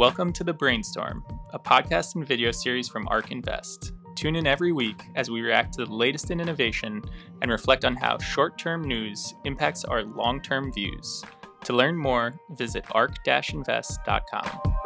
Welcome 0.00 0.32
to 0.32 0.44
The 0.44 0.54
Brainstorm, 0.54 1.22
a 1.50 1.58
podcast 1.58 2.14
and 2.14 2.26
video 2.26 2.52
series 2.52 2.88
from 2.88 3.06
ARK 3.08 3.32
Invest. 3.32 3.92
Tune 4.14 4.34
in 4.34 4.46
every 4.46 4.72
week 4.72 5.02
as 5.14 5.30
we 5.30 5.42
react 5.42 5.74
to 5.74 5.84
the 5.84 5.92
latest 5.92 6.30
in 6.30 6.40
innovation 6.40 7.02
and 7.42 7.50
reflect 7.50 7.84
on 7.84 7.96
how 7.96 8.16
short 8.16 8.56
term 8.56 8.80
news 8.82 9.34
impacts 9.44 9.84
our 9.84 10.04
long 10.04 10.40
term 10.40 10.72
views. 10.72 11.22
To 11.64 11.74
learn 11.74 11.98
more, 11.98 12.32
visit 12.52 12.86
ark-invest.com. 12.92 14.79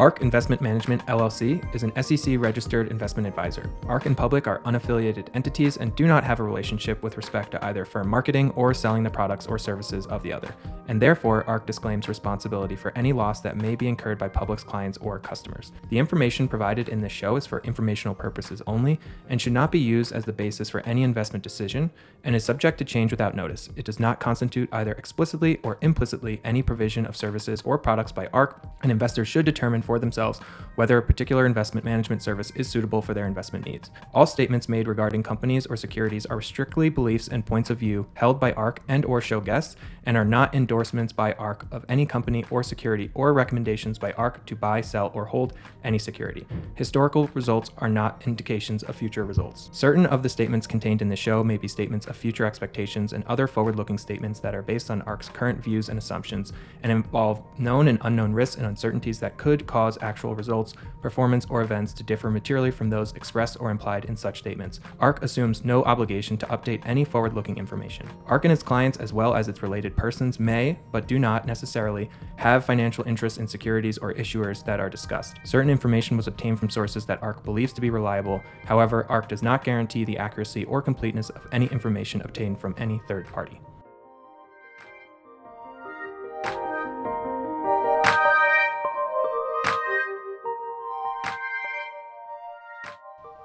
ARK 0.00 0.22
Investment 0.22 0.62
Management 0.62 1.04
LLC 1.08 1.62
is 1.74 1.82
an 1.82 1.92
SEC 2.02 2.38
registered 2.38 2.90
investment 2.90 3.28
advisor. 3.28 3.68
ARK 3.86 4.06
and 4.06 4.16
Public 4.16 4.46
are 4.46 4.60
unaffiliated 4.60 5.28
entities 5.34 5.76
and 5.76 5.94
do 5.94 6.06
not 6.06 6.24
have 6.24 6.40
a 6.40 6.42
relationship 6.42 7.02
with 7.02 7.18
respect 7.18 7.50
to 7.50 7.62
either 7.66 7.84
firm 7.84 8.08
marketing 8.08 8.50
or 8.52 8.72
selling 8.72 9.02
the 9.02 9.10
products 9.10 9.46
or 9.46 9.58
services 9.58 10.06
of 10.06 10.22
the 10.22 10.32
other, 10.32 10.54
and 10.88 11.02
therefore 11.02 11.44
ARK 11.46 11.66
disclaims 11.66 12.08
responsibility 12.08 12.76
for 12.76 12.96
any 12.96 13.12
loss 13.12 13.42
that 13.42 13.58
may 13.58 13.76
be 13.76 13.88
incurred 13.88 14.16
by 14.16 14.26
Public's 14.26 14.64
clients 14.64 14.96
or 15.02 15.18
customers. 15.18 15.70
The 15.90 15.98
information 15.98 16.48
provided 16.48 16.88
in 16.88 17.02
this 17.02 17.12
show 17.12 17.36
is 17.36 17.44
for 17.44 17.60
informational 17.60 18.14
purposes 18.14 18.62
only 18.66 18.98
and 19.28 19.38
should 19.38 19.52
not 19.52 19.70
be 19.70 19.80
used 19.80 20.12
as 20.12 20.24
the 20.24 20.32
basis 20.32 20.70
for 20.70 20.80
any 20.86 21.02
investment 21.02 21.42
decision 21.42 21.90
and 22.24 22.34
is 22.34 22.42
subject 22.42 22.78
to 22.78 22.86
change 22.86 23.10
without 23.10 23.36
notice. 23.36 23.68
It 23.76 23.84
does 23.84 24.00
not 24.00 24.18
constitute 24.18 24.70
either 24.72 24.92
explicitly 24.92 25.58
or 25.62 25.76
implicitly 25.82 26.40
any 26.42 26.62
provision 26.62 27.04
of 27.04 27.18
services 27.18 27.60
or 27.66 27.76
products 27.76 28.12
by 28.12 28.28
ARK, 28.28 28.64
and 28.82 28.90
investors 28.90 29.28
should 29.28 29.44
determine 29.44 29.82
for 29.90 29.98
themselves 29.98 30.38
whether 30.76 30.98
a 30.98 31.02
particular 31.02 31.46
investment 31.46 31.84
management 31.84 32.22
service 32.22 32.52
is 32.52 32.68
suitable 32.68 33.02
for 33.02 33.12
their 33.12 33.26
investment 33.26 33.66
needs. 33.66 33.90
All 34.14 34.24
statements 34.24 34.68
made 34.68 34.86
regarding 34.86 35.22
companies 35.22 35.66
or 35.66 35.76
securities 35.76 36.26
are 36.26 36.40
strictly 36.40 36.88
beliefs 36.88 37.28
and 37.28 37.44
points 37.44 37.70
of 37.70 37.78
view 37.78 38.06
held 38.14 38.38
by 38.38 38.52
ARK 38.52 38.80
and 38.88 39.04
or 39.04 39.20
show 39.20 39.40
guests 39.40 39.76
and 40.04 40.16
are 40.16 40.24
not 40.24 40.54
endorsements 40.54 41.12
by 41.12 41.32
ARK 41.34 41.66
of 41.70 41.84
any 41.88 42.06
company 42.06 42.44
or 42.50 42.62
security 42.62 43.10
or 43.14 43.32
recommendations 43.34 43.98
by 43.98 44.12
ARK 44.12 44.46
to 44.46 44.56
buy, 44.56 44.80
sell, 44.80 45.10
or 45.12 45.26
hold 45.26 45.52
any 45.84 45.98
security. 45.98 46.46
Historical 46.76 47.28
results 47.34 47.70
are 47.78 47.88
not 47.88 48.22
indications 48.26 48.82
of 48.84 48.96
future 48.96 49.24
results. 49.24 49.68
Certain 49.72 50.06
of 50.06 50.22
the 50.22 50.28
statements 50.28 50.66
contained 50.66 51.02
in 51.02 51.08
the 51.08 51.16
show 51.16 51.44
may 51.44 51.58
be 51.58 51.68
statements 51.68 52.06
of 52.06 52.16
future 52.16 52.46
expectations 52.46 53.12
and 53.12 53.24
other 53.24 53.46
forward-looking 53.46 53.98
statements 53.98 54.40
that 54.40 54.54
are 54.54 54.62
based 54.62 54.90
on 54.90 55.02
ARK's 55.02 55.28
current 55.28 55.62
views 55.62 55.88
and 55.90 55.98
assumptions 55.98 56.52
and 56.82 56.90
involve 56.90 57.42
known 57.58 57.88
and 57.88 57.98
unknown 58.02 58.32
risks 58.32 58.56
and 58.56 58.66
uncertainties 58.66 59.20
that 59.20 59.36
could 59.36 59.66
cause 59.66 59.79
actual 60.00 60.34
results, 60.34 60.74
performance, 61.02 61.46
or 61.48 61.62
events 61.62 61.92
to 61.94 62.02
differ 62.02 62.30
materially 62.30 62.70
from 62.70 62.90
those 62.90 63.12
expressed 63.14 63.56
or 63.60 63.70
implied 63.70 64.04
in 64.04 64.16
such 64.16 64.38
statements. 64.38 64.80
ARK 65.00 65.22
assumes 65.22 65.64
no 65.64 65.82
obligation 65.84 66.36
to 66.38 66.46
update 66.46 66.82
any 66.84 67.04
forward 67.04 67.34
looking 67.34 67.56
information. 67.56 68.06
ARK 68.26 68.44
and 68.44 68.52
its 68.52 68.62
clients, 68.62 68.98
as 68.98 69.12
well 69.12 69.34
as 69.34 69.48
its 69.48 69.62
related 69.62 69.96
persons, 69.96 70.38
may, 70.38 70.78
but 70.92 71.08
do 71.08 71.18
not 71.18 71.46
necessarily, 71.46 72.10
have 72.36 72.64
financial 72.64 73.06
interests 73.06 73.38
in 73.38 73.46
securities 73.46 73.98
or 73.98 74.14
issuers 74.14 74.64
that 74.64 74.80
are 74.80 74.90
discussed. 74.90 75.36
Certain 75.44 75.70
information 75.70 76.16
was 76.16 76.26
obtained 76.26 76.58
from 76.58 76.70
sources 76.70 77.06
that 77.06 77.22
ARK 77.22 77.44
believes 77.44 77.72
to 77.72 77.80
be 77.80 77.90
reliable. 77.90 78.42
However, 78.64 79.06
ARK 79.08 79.28
does 79.28 79.42
not 79.42 79.64
guarantee 79.64 80.04
the 80.04 80.18
accuracy 80.18 80.64
or 80.64 80.82
completeness 80.82 81.30
of 81.30 81.46
any 81.52 81.66
information 81.66 82.20
obtained 82.22 82.58
from 82.58 82.74
any 82.78 83.00
third 83.06 83.26
party. 83.26 83.60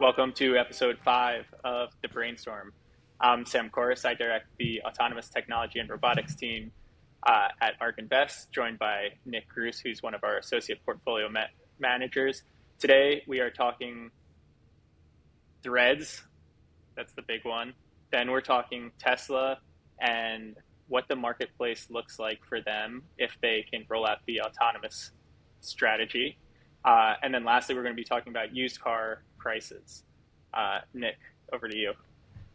Welcome 0.01 0.33
to 0.33 0.57
episode 0.57 0.97
five 1.05 1.45
of 1.63 1.87
The 2.01 2.09
Brainstorm. 2.09 2.73
I'm 3.21 3.45
Sam 3.45 3.69
Korus. 3.69 4.03
I 4.03 4.13
direct 4.13 4.47
the 4.59 4.81
autonomous 4.81 5.29
technology 5.29 5.79
and 5.79 5.89
robotics 5.89 6.35
team 6.35 6.73
uh, 7.25 7.47
at 7.61 7.75
ARK 7.79 7.97
Invest, 7.97 8.51
joined 8.51 8.77
by 8.77 9.13
Nick 9.25 9.45
Grous, 9.55 9.79
who's 9.81 10.03
one 10.03 10.13
of 10.13 10.25
our 10.25 10.37
associate 10.37 10.83
portfolio 10.83 11.29
ma- 11.29 11.45
managers. 11.79 12.43
Today, 12.77 13.23
we 13.25 13.39
are 13.39 13.49
talking 13.49 14.11
threads. 15.63 16.21
That's 16.97 17.13
the 17.13 17.21
big 17.21 17.45
one. 17.45 17.73
Then 18.11 18.31
we're 18.31 18.41
talking 18.41 18.91
Tesla 18.99 19.59
and 20.01 20.57
what 20.89 21.07
the 21.07 21.15
marketplace 21.15 21.87
looks 21.89 22.19
like 22.19 22.43
for 22.43 22.59
them 22.59 23.03
if 23.17 23.31
they 23.41 23.65
can 23.71 23.85
roll 23.87 24.05
out 24.05 24.17
the 24.27 24.41
autonomous 24.41 25.11
strategy. 25.61 26.37
Uh, 26.83 27.13
and 27.23 27.33
then 27.33 27.45
lastly, 27.45 27.75
we're 27.75 27.83
going 27.83 27.95
to 27.95 27.99
be 27.99 28.03
talking 28.03 28.33
about 28.33 28.53
used 28.53 28.81
car 28.81 29.23
prices. 29.45 30.03
Uh, 30.55 30.79
Nick, 30.95 31.17
over 31.53 31.67
to 31.67 31.77
you. 31.77 31.93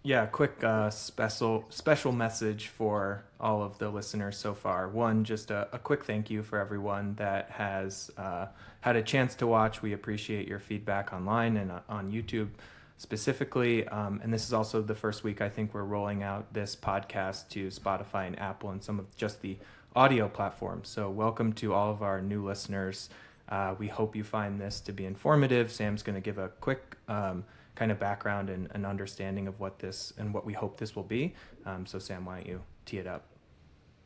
Yeah, 0.02 0.26
quick 0.26 0.64
uh, 0.64 0.90
special 0.90 1.64
special 1.68 2.10
message 2.10 2.66
for 2.68 3.22
all 3.38 3.62
of 3.62 3.78
the 3.78 3.88
listeners 3.88 4.36
so 4.36 4.54
far. 4.54 4.88
One, 4.88 5.22
just 5.22 5.52
a, 5.52 5.68
a 5.72 5.78
quick 5.78 6.04
thank 6.04 6.30
you 6.30 6.42
for 6.42 6.58
everyone 6.58 7.14
that 7.14 7.50
has 7.50 8.10
uh, 8.16 8.46
had 8.80 8.96
a 8.96 9.02
chance 9.02 9.36
to 9.36 9.46
watch. 9.46 9.82
We 9.82 9.92
appreciate 9.92 10.48
your 10.48 10.58
feedback 10.58 11.12
online 11.12 11.58
and 11.58 11.70
uh, 11.70 11.80
on 11.88 12.10
YouTube 12.10 12.48
specifically. 12.96 13.86
Um, 13.88 14.20
and 14.24 14.32
this 14.32 14.44
is 14.44 14.52
also 14.52 14.82
the 14.82 14.94
first 14.94 15.22
week 15.22 15.40
I 15.40 15.48
think 15.48 15.74
we're 15.74 15.84
rolling 15.84 16.22
out 16.24 16.52
this 16.52 16.74
podcast 16.74 17.48
to 17.50 17.68
Spotify 17.68 18.26
and 18.26 18.38
Apple 18.38 18.70
and 18.70 18.82
some 18.82 18.98
of 18.98 19.14
just 19.16 19.42
the 19.42 19.58
audio 19.94 20.28
platforms. 20.28 20.88
So 20.88 21.08
welcome 21.08 21.52
to 21.54 21.72
all 21.72 21.90
of 21.90 22.02
our 22.02 22.20
new 22.20 22.44
listeners. 22.44 23.10
Uh, 23.50 23.74
we 23.78 23.88
hope 23.88 24.14
you 24.14 24.22
find 24.22 24.60
this 24.60 24.80
to 24.80 24.92
be 24.92 25.04
informative. 25.04 25.72
Sam's 25.72 26.02
going 26.02 26.14
to 26.14 26.20
give 26.20 26.38
a 26.38 26.48
quick 26.60 26.96
um, 27.08 27.44
kind 27.74 27.90
of 27.90 27.98
background 27.98 28.50
and 28.50 28.68
an 28.72 28.84
understanding 28.84 29.48
of 29.48 29.58
what 29.58 29.78
this 29.78 30.12
and 30.18 30.32
what 30.32 30.46
we 30.46 30.52
hope 30.52 30.78
this 30.78 30.94
will 30.94 31.02
be. 31.02 31.34
Um, 31.66 31.86
so, 31.86 31.98
Sam, 31.98 32.24
why 32.24 32.38
don't 32.38 32.46
you 32.46 32.62
tee 32.86 32.98
it 32.98 33.06
up? 33.06 33.26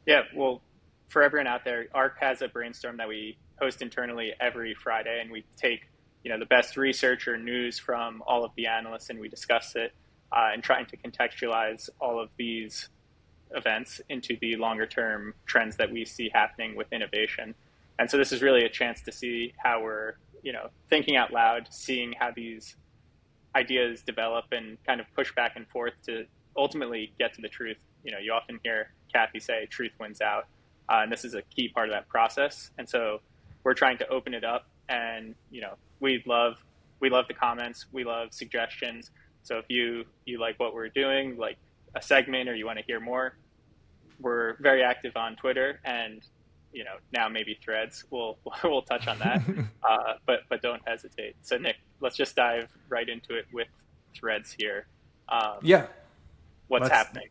Yeah, 0.06 0.22
well, 0.34 0.62
for 1.09 1.22
everyone 1.22 1.47
out 1.47 1.65
there, 1.65 1.87
ARK 1.94 2.19
has 2.21 2.43
a 2.43 2.49
brainstorm 2.49 2.97
that 2.97 3.09
we 3.09 3.37
host 3.60 3.83
internally 3.83 4.33
every 4.41 4.75
Friday, 4.75 5.21
and 5.21 5.31
we 5.31 5.44
take 5.56 5.88
you 6.22 6.31
know 6.31 6.38
the 6.38 6.47
best 6.47 6.77
research 6.77 7.28
or 7.28 7.37
news 7.37 7.78
from 7.78 8.22
all 8.27 8.44
of 8.44 8.53
the 8.56 8.66
analysts, 8.66 9.10
and 9.10 9.21
we 9.21 9.28
discuss 9.28 9.77
it 9.77 9.93
uh, 10.33 10.50
and 10.53 10.62
trying 10.62 10.87
to 10.87 10.97
contextualize 10.97 11.88
all 12.00 12.21
of 12.21 12.31
these 12.37 12.88
events 13.53 14.00
into 14.09 14.37
the 14.41 14.56
longer 14.56 14.87
term 14.87 15.34
trends 15.47 15.77
that 15.77 15.91
we 15.93 16.04
see 16.04 16.31
happening 16.33 16.75
with 16.75 16.93
innovation. 16.93 17.54
And 17.99 18.10
so 18.10 18.16
this 18.16 18.32
is 18.32 18.43
really 18.43 18.65
a 18.65 18.69
chance 18.69 19.00
to 19.03 19.12
see 19.12 19.53
how 19.62 19.82
we're, 19.82 20.15
you 20.43 20.53
know, 20.53 20.69
thinking 20.91 21.16
out 21.16 21.32
loud, 21.32 21.69
seeing 21.71 22.12
how 22.19 22.31
these 22.34 22.77
ideas 23.55 24.03
develop 24.03 24.47
and 24.53 24.78
kind 24.84 25.00
of 25.00 25.06
push 25.15 25.32
back 25.34 25.53
and 25.56 25.66
forth 25.69 25.93
to 26.06 26.25
ultimately 26.56 27.12
get 27.19 27.34
to 27.34 27.41
the 27.41 27.49
truth. 27.49 27.78
You 28.04 28.12
know, 28.12 28.19
you 28.19 28.33
often 28.33 28.59
hear 28.65 28.91
Kathy 29.12 29.41
say 29.41 29.66
truth 29.66 29.93
wins 30.00 30.21
out. 30.21 30.47
Uh, 30.88 31.00
and 31.03 31.12
this 31.12 31.25
is 31.25 31.34
a 31.34 31.43
key 31.43 31.69
part 31.69 31.88
of 31.88 31.94
that 31.94 32.09
process. 32.09 32.71
And 32.78 32.88
so 32.88 33.21
we're 33.62 33.75
trying 33.75 33.99
to 33.99 34.09
open 34.09 34.34
it 34.34 34.44
up 34.44 34.66
and, 34.88 35.34
you 35.50 35.60
know, 35.60 35.75
we 36.00 36.22
love 36.27 36.56
we 37.00 37.10
love 37.10 37.27
the 37.28 37.34
comments, 37.34 37.87
we 37.93 38.04
love 38.04 38.33
suggestions. 38.33 39.10
So 39.43 39.59
if 39.59 39.66
you 39.69 40.04
you 40.25 40.41
like 40.41 40.59
what 40.59 40.75
we're 40.75 40.88
doing, 40.88 41.37
like 41.37 41.56
a 41.94 42.03
segment 42.03 42.49
or 42.49 42.54
you 42.54 42.66
want 42.66 42.78
to 42.78 42.84
hear 42.84 43.00
more, 43.00 43.37
we're 44.21 44.56
very 44.60 44.83
active 44.83 45.16
on 45.16 45.37
Twitter 45.37 45.81
and 45.84 46.22
you 46.74 46.84
know 46.84 46.96
now 47.12 47.28
maybe 47.28 47.58
threads. 47.64 48.04
We'll 48.10 48.36
we'll 48.64 48.82
touch 48.82 49.06
on 49.06 49.18
that. 49.20 49.42
Uh, 49.86 50.14
but 50.24 50.40
but 50.48 50.62
don't 50.62 50.80
hesitate. 50.86 51.36
So 51.42 51.58
nick 51.58 51.76
let's 52.00 52.16
just 52.16 52.34
dive 52.34 52.70
right 52.88 53.06
into 53.06 53.36
it 53.36 53.44
with 53.52 53.68
threads 54.18 54.56
here. 54.58 54.86
Um, 55.28 55.58
yeah. 55.60 55.88
what's 56.68 56.84
let's, 56.84 56.94
happening? 56.94 57.28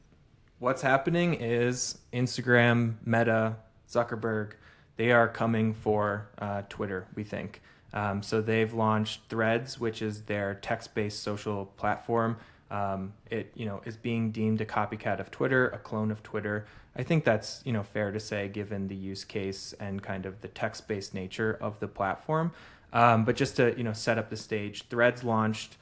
What's 0.59 0.83
happening 0.83 1.33
is 1.33 1.97
instagram 2.13 2.97
meta 3.05 3.55
zuckerberg 3.89 4.51
they 4.97 5.11
are 5.11 5.27
coming 5.27 5.73
for 5.73 6.29
uh, 6.37 6.61
twitter 6.69 7.07
we 7.15 7.23
think. 7.23 7.61
Um, 7.91 8.21
so 8.21 8.39
they've 8.39 8.71
launched 8.71 9.21
threads 9.29 9.79
which 9.79 10.03
is 10.03 10.21
their 10.21 10.53
text-based 10.53 11.23
social 11.23 11.65
platform 11.65 12.37
um, 12.71 13.13
it 13.29 13.51
you 13.55 13.65
know 13.65 13.81
is 13.85 13.97
being 13.97 14.31
deemed 14.31 14.61
a 14.61 14.65
copycat 14.65 15.19
of 15.19 15.31
Twitter, 15.31 15.69
a 15.69 15.77
clone 15.77 16.11
of 16.11 16.23
Twitter. 16.23 16.65
I 16.95 17.03
think 17.03 17.23
that's 17.23 17.61
you 17.65 17.73
know 17.73 17.83
fair 17.83 18.11
to 18.11 18.19
say 18.19 18.47
given 18.47 18.87
the 18.87 18.95
use 18.95 19.23
case 19.23 19.73
and 19.79 20.01
kind 20.01 20.25
of 20.25 20.41
the 20.41 20.47
text-based 20.47 21.13
nature 21.13 21.57
of 21.61 21.79
the 21.79 21.87
platform. 21.87 22.51
Um, 22.91 23.25
but 23.25 23.35
just 23.35 23.55
to 23.57 23.75
you 23.77 23.83
know 23.83 23.93
set 23.93 24.17
up 24.17 24.29
the 24.29 24.37
stage, 24.37 24.87
Threads 24.87 25.23
launched 25.23 25.77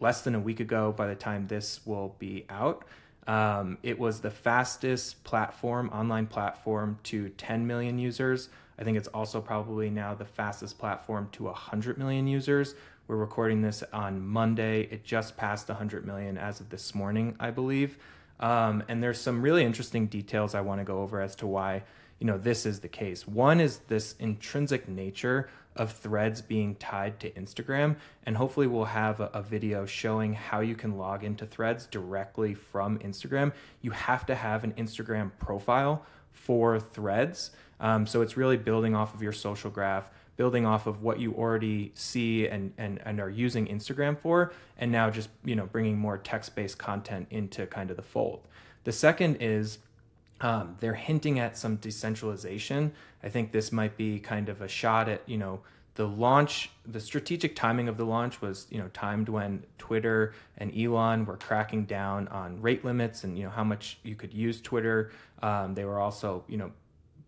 less 0.00 0.22
than 0.22 0.34
a 0.34 0.40
week 0.40 0.60
ago. 0.60 0.92
By 0.92 1.06
the 1.06 1.14
time 1.14 1.46
this 1.46 1.80
will 1.84 2.14
be 2.18 2.44
out, 2.48 2.84
um, 3.28 3.76
it 3.82 3.98
was 3.98 4.20
the 4.20 4.30
fastest 4.30 5.22
platform, 5.22 5.90
online 5.90 6.26
platform 6.26 6.98
to 7.04 7.28
10 7.30 7.66
million 7.66 7.98
users. 7.98 8.48
I 8.78 8.84
think 8.84 8.96
it's 8.96 9.08
also 9.08 9.40
probably 9.40 9.90
now 9.90 10.14
the 10.14 10.24
fastest 10.24 10.78
platform 10.78 11.28
to 11.32 11.44
100 11.44 11.98
million 11.98 12.26
users, 12.26 12.74
we're 13.08 13.16
recording 13.16 13.62
this 13.62 13.82
on 13.92 14.24
Monday. 14.24 14.82
It 14.82 15.02
just 15.02 15.36
passed 15.36 15.68
100 15.68 16.06
million 16.06 16.36
as 16.36 16.60
of 16.60 16.68
this 16.68 16.94
morning, 16.94 17.34
I 17.40 17.50
believe. 17.50 17.98
Um, 18.38 18.84
and 18.86 19.02
there's 19.02 19.18
some 19.18 19.42
really 19.42 19.64
interesting 19.64 20.06
details 20.06 20.54
I 20.54 20.60
want 20.60 20.80
to 20.80 20.84
go 20.84 21.00
over 21.00 21.20
as 21.20 21.34
to 21.36 21.46
why 21.46 21.82
you 22.18 22.26
know 22.26 22.36
this 22.36 22.66
is 22.66 22.80
the 22.80 22.88
case. 22.88 23.26
One 23.26 23.60
is 23.60 23.78
this 23.88 24.14
intrinsic 24.18 24.88
nature 24.88 25.48
of 25.76 25.92
threads 25.92 26.42
being 26.42 26.74
tied 26.74 27.20
to 27.20 27.30
Instagram, 27.30 27.96
and 28.26 28.36
hopefully 28.36 28.66
we'll 28.66 28.84
have 28.84 29.20
a, 29.20 29.30
a, 29.32 29.42
video 29.42 29.86
showing 29.86 30.34
how 30.34 30.58
you 30.60 30.74
can 30.74 30.98
log 30.98 31.22
into 31.22 31.46
threads 31.46 31.86
directly 31.86 32.54
from 32.54 32.98
Instagram. 32.98 33.52
You 33.82 33.92
have 33.92 34.26
to 34.26 34.34
have 34.34 34.64
an 34.64 34.72
Instagram 34.72 35.30
profile 35.38 36.04
for 36.32 36.80
threads. 36.80 37.52
Um, 37.78 38.06
so 38.08 38.22
it's 38.22 38.36
really 38.36 38.56
building 38.56 38.96
off 38.96 39.14
of 39.14 39.22
your 39.22 39.32
social 39.32 39.70
graph, 39.70 40.10
building 40.38 40.64
off 40.64 40.86
of 40.86 41.02
what 41.02 41.20
you 41.20 41.34
already 41.34 41.92
see 41.94 42.46
and, 42.46 42.72
and, 42.78 43.00
and 43.04 43.20
are 43.20 43.28
using 43.28 43.66
Instagram 43.66 44.18
for, 44.18 44.52
and 44.78 44.90
now 44.90 45.10
just 45.10 45.28
you 45.44 45.54
know 45.54 45.66
bringing 45.66 45.98
more 45.98 46.16
text-based 46.16 46.78
content 46.78 47.26
into 47.30 47.66
kind 47.66 47.90
of 47.90 47.96
the 47.96 48.02
fold. 48.02 48.40
The 48.84 48.92
second 48.92 49.36
is 49.40 49.78
um, 50.40 50.76
they're 50.80 50.94
hinting 50.94 51.40
at 51.40 51.58
some 51.58 51.76
decentralization. 51.76 52.92
I 53.22 53.28
think 53.28 53.52
this 53.52 53.72
might 53.72 53.98
be 53.98 54.18
kind 54.18 54.48
of 54.48 54.62
a 54.62 54.68
shot 54.68 55.10
at 55.10 55.20
you 55.26 55.36
know 55.36 55.60
the 55.98 56.06
launch, 56.06 56.70
the 56.86 57.00
strategic 57.00 57.56
timing 57.56 57.88
of 57.88 57.96
the 57.96 58.04
launch 58.04 58.40
was, 58.40 58.68
you 58.70 58.78
know, 58.78 58.86
timed 58.94 59.28
when 59.28 59.64
Twitter 59.78 60.32
and 60.58 60.72
Elon 60.78 61.26
were 61.26 61.36
cracking 61.36 61.86
down 61.86 62.28
on 62.28 62.62
rate 62.62 62.84
limits 62.84 63.24
and 63.24 63.36
you 63.36 63.42
know 63.42 63.50
how 63.50 63.64
much 63.64 63.98
you 64.04 64.14
could 64.14 64.32
use 64.32 64.60
Twitter. 64.60 65.10
Um, 65.42 65.74
they 65.74 65.84
were 65.84 65.98
also, 65.98 66.44
you 66.46 66.56
know, 66.56 66.70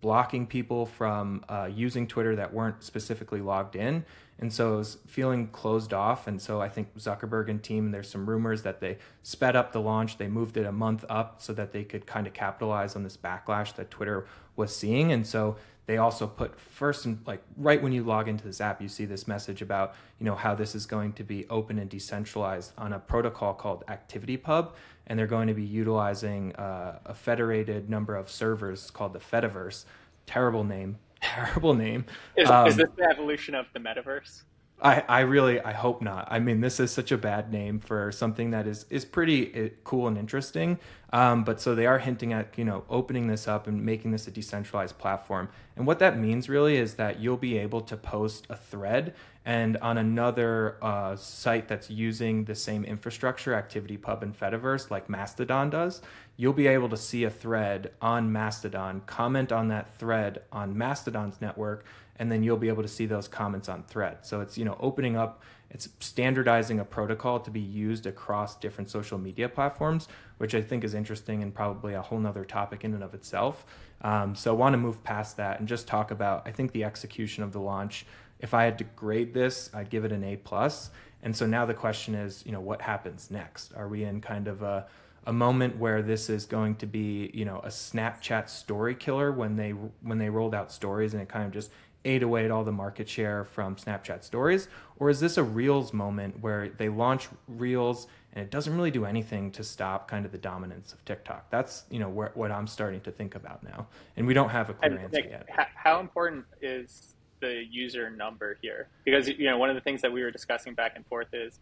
blocking 0.00 0.46
people 0.46 0.86
from 0.86 1.44
uh, 1.48 1.68
using 1.72 2.06
Twitter 2.06 2.36
that 2.36 2.52
weren't 2.52 2.82
specifically 2.82 3.40
logged 3.40 3.76
in. 3.76 4.04
And 4.38 4.50
so 4.50 4.74
it 4.74 4.76
was 4.78 4.96
feeling 5.06 5.48
closed 5.48 5.92
off. 5.92 6.26
And 6.26 6.40
so 6.40 6.62
I 6.62 6.68
think 6.70 6.96
Zuckerberg 6.96 7.50
and 7.50 7.62
team, 7.62 7.90
there's 7.90 8.08
some 8.08 8.28
rumors 8.28 8.62
that 8.62 8.80
they 8.80 8.96
sped 9.22 9.54
up 9.54 9.72
the 9.72 9.80
launch. 9.80 10.16
They 10.16 10.28
moved 10.28 10.56
it 10.56 10.64
a 10.64 10.72
month 10.72 11.04
up 11.10 11.42
so 11.42 11.52
that 11.52 11.72
they 11.72 11.84
could 11.84 12.06
kind 12.06 12.26
of 12.26 12.32
capitalize 12.32 12.96
on 12.96 13.02
this 13.02 13.18
backlash 13.18 13.74
that 13.74 13.90
Twitter 13.90 14.26
was 14.56 14.74
seeing. 14.74 15.12
And 15.12 15.26
so 15.26 15.56
they 15.84 15.98
also 15.98 16.26
put 16.26 16.58
first 16.58 17.04
and 17.04 17.18
like 17.26 17.42
right 17.56 17.82
when 17.82 17.92
you 17.92 18.02
log 18.02 18.28
into 18.28 18.44
this 18.44 18.60
app, 18.60 18.80
you 18.80 18.88
see 18.88 19.04
this 19.04 19.28
message 19.28 19.60
about, 19.60 19.94
you 20.18 20.24
know, 20.24 20.36
how 20.36 20.54
this 20.54 20.74
is 20.74 20.86
going 20.86 21.12
to 21.14 21.24
be 21.24 21.46
open 21.50 21.78
and 21.78 21.90
decentralized 21.90 22.72
on 22.78 22.94
a 22.94 22.98
protocol 22.98 23.52
called 23.52 23.84
ActivityPub. 23.88 24.70
And 25.10 25.18
they're 25.18 25.26
going 25.26 25.48
to 25.48 25.54
be 25.54 25.64
utilizing 25.64 26.54
uh, 26.54 27.00
a 27.04 27.12
federated 27.12 27.90
number 27.90 28.16
of 28.16 28.30
servers 28.30 28.90
called 28.90 29.12
the 29.12 29.18
Fediverse. 29.18 29.84
Terrible 30.24 30.64
name, 30.64 30.98
terrible 31.20 31.74
name. 31.74 32.06
Is, 32.36 32.48
um, 32.48 32.68
is, 32.68 32.76
this 32.76 32.88
the 32.96 33.04
evolution 33.10 33.54
of 33.54 33.66
the 33.74 33.80
metaverse? 33.80 34.44
I, 34.82 35.04
I 35.08 35.20
really 35.20 35.60
I 35.60 35.72
hope 35.72 36.00
not. 36.00 36.26
I 36.30 36.38
mean, 36.38 36.60
this 36.60 36.80
is 36.80 36.90
such 36.90 37.12
a 37.12 37.18
bad 37.18 37.52
name 37.52 37.80
for 37.80 38.10
something 38.12 38.50
that 38.50 38.66
is 38.66 38.86
is 38.90 39.04
pretty 39.04 39.54
eh, 39.54 39.68
cool 39.84 40.08
and 40.08 40.16
interesting. 40.16 40.78
Um, 41.12 41.44
but 41.44 41.60
so 41.60 41.74
they 41.74 41.86
are 41.86 41.98
hinting 41.98 42.32
at 42.32 42.56
you 42.56 42.64
know 42.64 42.84
opening 42.88 43.26
this 43.26 43.46
up 43.46 43.66
and 43.66 43.84
making 43.84 44.10
this 44.12 44.26
a 44.26 44.30
decentralized 44.30 44.96
platform. 44.98 45.48
And 45.76 45.86
what 45.86 45.98
that 45.98 46.18
means 46.18 46.48
really 46.48 46.76
is 46.76 46.94
that 46.94 47.20
you'll 47.20 47.36
be 47.36 47.58
able 47.58 47.80
to 47.82 47.96
post 47.96 48.46
a 48.48 48.56
thread 48.56 49.14
and 49.44 49.78
on 49.78 49.96
another 49.98 50.76
uh, 50.82 51.16
site 51.16 51.66
that's 51.66 51.88
using 51.88 52.44
the 52.44 52.54
same 52.54 52.84
infrastructure, 52.84 53.52
ActivityPub 53.52 54.22
and 54.22 54.38
Fediverse, 54.38 54.90
like 54.90 55.08
Mastodon 55.08 55.70
does, 55.70 56.02
you'll 56.40 56.54
be 56.54 56.66
able 56.66 56.88
to 56.88 56.96
see 56.96 57.24
a 57.24 57.30
thread 57.30 57.92
on 58.00 58.32
Mastodon, 58.32 59.02
comment 59.04 59.52
on 59.52 59.68
that 59.68 59.94
thread 59.98 60.40
on 60.50 60.76
Mastodon's 60.76 61.38
network, 61.42 61.84
and 62.16 62.32
then 62.32 62.42
you'll 62.42 62.56
be 62.56 62.68
able 62.68 62.82
to 62.82 62.88
see 62.88 63.04
those 63.04 63.28
comments 63.28 63.68
on 63.68 63.82
thread. 63.82 64.16
So 64.22 64.40
it's 64.40 64.56
you 64.56 64.64
know 64.64 64.78
opening 64.80 65.16
up, 65.16 65.42
it's 65.70 65.90
standardizing 66.00 66.80
a 66.80 66.84
protocol 66.84 67.40
to 67.40 67.50
be 67.50 67.60
used 67.60 68.06
across 68.06 68.56
different 68.56 68.88
social 68.88 69.18
media 69.18 69.50
platforms, 69.50 70.08
which 70.38 70.54
I 70.54 70.62
think 70.62 70.82
is 70.82 70.94
interesting 70.94 71.42
and 71.42 71.54
probably 71.54 71.92
a 71.92 72.00
whole 72.00 72.18
nother 72.18 72.46
topic 72.46 72.84
in 72.84 72.94
and 72.94 73.04
of 73.04 73.12
itself. 73.12 73.66
Um, 74.00 74.34
so 74.34 74.50
I 74.50 74.56
want 74.56 74.72
to 74.72 74.78
move 74.78 75.04
past 75.04 75.36
that 75.36 75.58
and 75.58 75.68
just 75.68 75.86
talk 75.86 76.10
about 76.10 76.48
I 76.48 76.52
think 76.52 76.72
the 76.72 76.84
execution 76.84 77.44
of 77.44 77.52
the 77.52 77.60
launch 77.60 78.06
if 78.38 78.54
I 78.54 78.64
had 78.64 78.78
to 78.78 78.84
grade 78.96 79.34
this, 79.34 79.68
I'd 79.74 79.90
give 79.90 80.06
it 80.06 80.12
an 80.12 80.24
A 80.24 80.36
plus. 80.36 80.88
And 81.22 81.36
so 81.36 81.44
now 81.44 81.66
the 81.66 81.74
question 81.74 82.14
is, 82.14 82.42
you 82.46 82.52
know, 82.52 82.60
what 82.62 82.80
happens 82.80 83.30
next? 83.30 83.74
Are 83.74 83.88
we 83.88 84.04
in 84.04 84.22
kind 84.22 84.48
of 84.48 84.62
a 84.62 84.86
a 85.26 85.32
moment 85.32 85.76
where 85.76 86.02
this 86.02 86.30
is 86.30 86.46
going 86.46 86.76
to 86.76 86.86
be, 86.86 87.30
you 87.34 87.44
know, 87.44 87.60
a 87.60 87.68
Snapchat 87.68 88.48
story 88.48 88.94
killer 88.94 89.32
when 89.32 89.56
they 89.56 89.70
when 89.70 90.18
they 90.18 90.30
rolled 90.30 90.54
out 90.54 90.72
stories 90.72 91.12
and 91.12 91.22
it 91.22 91.28
kind 91.28 91.44
of 91.44 91.52
just 91.52 91.70
ate 92.04 92.22
away 92.22 92.44
at 92.44 92.50
all 92.50 92.64
the 92.64 92.72
market 92.72 93.08
share 93.08 93.44
from 93.44 93.76
Snapchat 93.76 94.24
stories, 94.24 94.68
or 94.98 95.10
is 95.10 95.20
this 95.20 95.36
a 95.36 95.42
Reels 95.42 95.92
moment 95.92 96.40
where 96.40 96.70
they 96.70 96.88
launch 96.88 97.28
Reels 97.46 98.06
and 98.32 98.42
it 98.42 98.50
doesn't 98.50 98.74
really 98.74 98.90
do 98.90 99.04
anything 99.04 99.50
to 99.50 99.64
stop 99.64 100.08
kind 100.08 100.24
of 100.24 100.32
the 100.32 100.38
dominance 100.38 100.92
of 100.92 101.04
TikTok? 101.04 101.50
That's 101.50 101.84
you 101.90 101.98
know 101.98 102.08
where, 102.08 102.30
what 102.34 102.50
I'm 102.50 102.66
starting 102.66 103.00
to 103.02 103.10
think 103.10 103.34
about 103.34 103.62
now, 103.62 103.86
and 104.16 104.26
we 104.26 104.34
don't 104.34 104.50
have 104.50 104.70
a 104.70 104.74
clear 104.74 104.98
answer 104.98 105.20
yet. 105.28 105.46
How 105.74 106.00
important 106.00 106.44
is 106.62 107.14
the 107.40 107.64
user 107.70 108.10
number 108.10 108.58
here 108.60 108.88
because 109.04 109.28
you 109.28 109.46
know 109.46 109.58
one 109.58 109.70
of 109.70 109.74
the 109.74 109.80
things 109.80 110.02
that 110.02 110.12
we 110.12 110.22
were 110.22 110.30
discussing 110.30 110.74
back 110.74 110.92
and 110.96 111.06
forth 111.06 111.28
is 111.32 111.58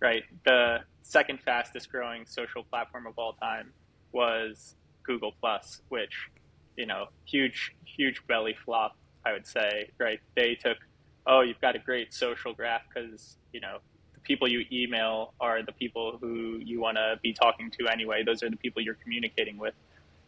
right? 0.00 0.22
The 0.44 0.78
second 1.02 1.40
fastest 1.40 1.90
growing 1.90 2.26
social 2.26 2.64
platform 2.64 3.06
of 3.06 3.14
all 3.18 3.34
time 3.34 3.72
was 4.12 4.76
Google 5.02 5.32
Plus, 5.40 5.82
which 5.88 6.30
you 6.76 6.86
know 6.86 7.06
huge 7.26 7.74
huge 7.84 8.22
belly 8.26 8.56
flop 8.64 8.96
I 9.26 9.32
would 9.32 9.46
say 9.46 9.90
right? 9.98 10.20
They 10.36 10.54
took 10.54 10.78
oh 11.26 11.40
you've 11.40 11.60
got 11.60 11.76
a 11.76 11.78
great 11.78 12.14
social 12.14 12.52
graph 12.54 12.82
because 12.92 13.36
you 13.52 13.60
know 13.60 13.78
the 14.14 14.20
people 14.20 14.48
you 14.48 14.64
email 14.72 15.34
are 15.40 15.62
the 15.62 15.72
people 15.72 16.18
who 16.20 16.58
you 16.62 16.80
want 16.80 16.96
to 16.96 17.18
be 17.22 17.32
talking 17.32 17.70
to 17.78 17.88
anyway. 17.88 18.22
Those 18.24 18.42
are 18.42 18.50
the 18.50 18.56
people 18.56 18.82
you're 18.82 18.98
communicating 19.02 19.58
with. 19.58 19.74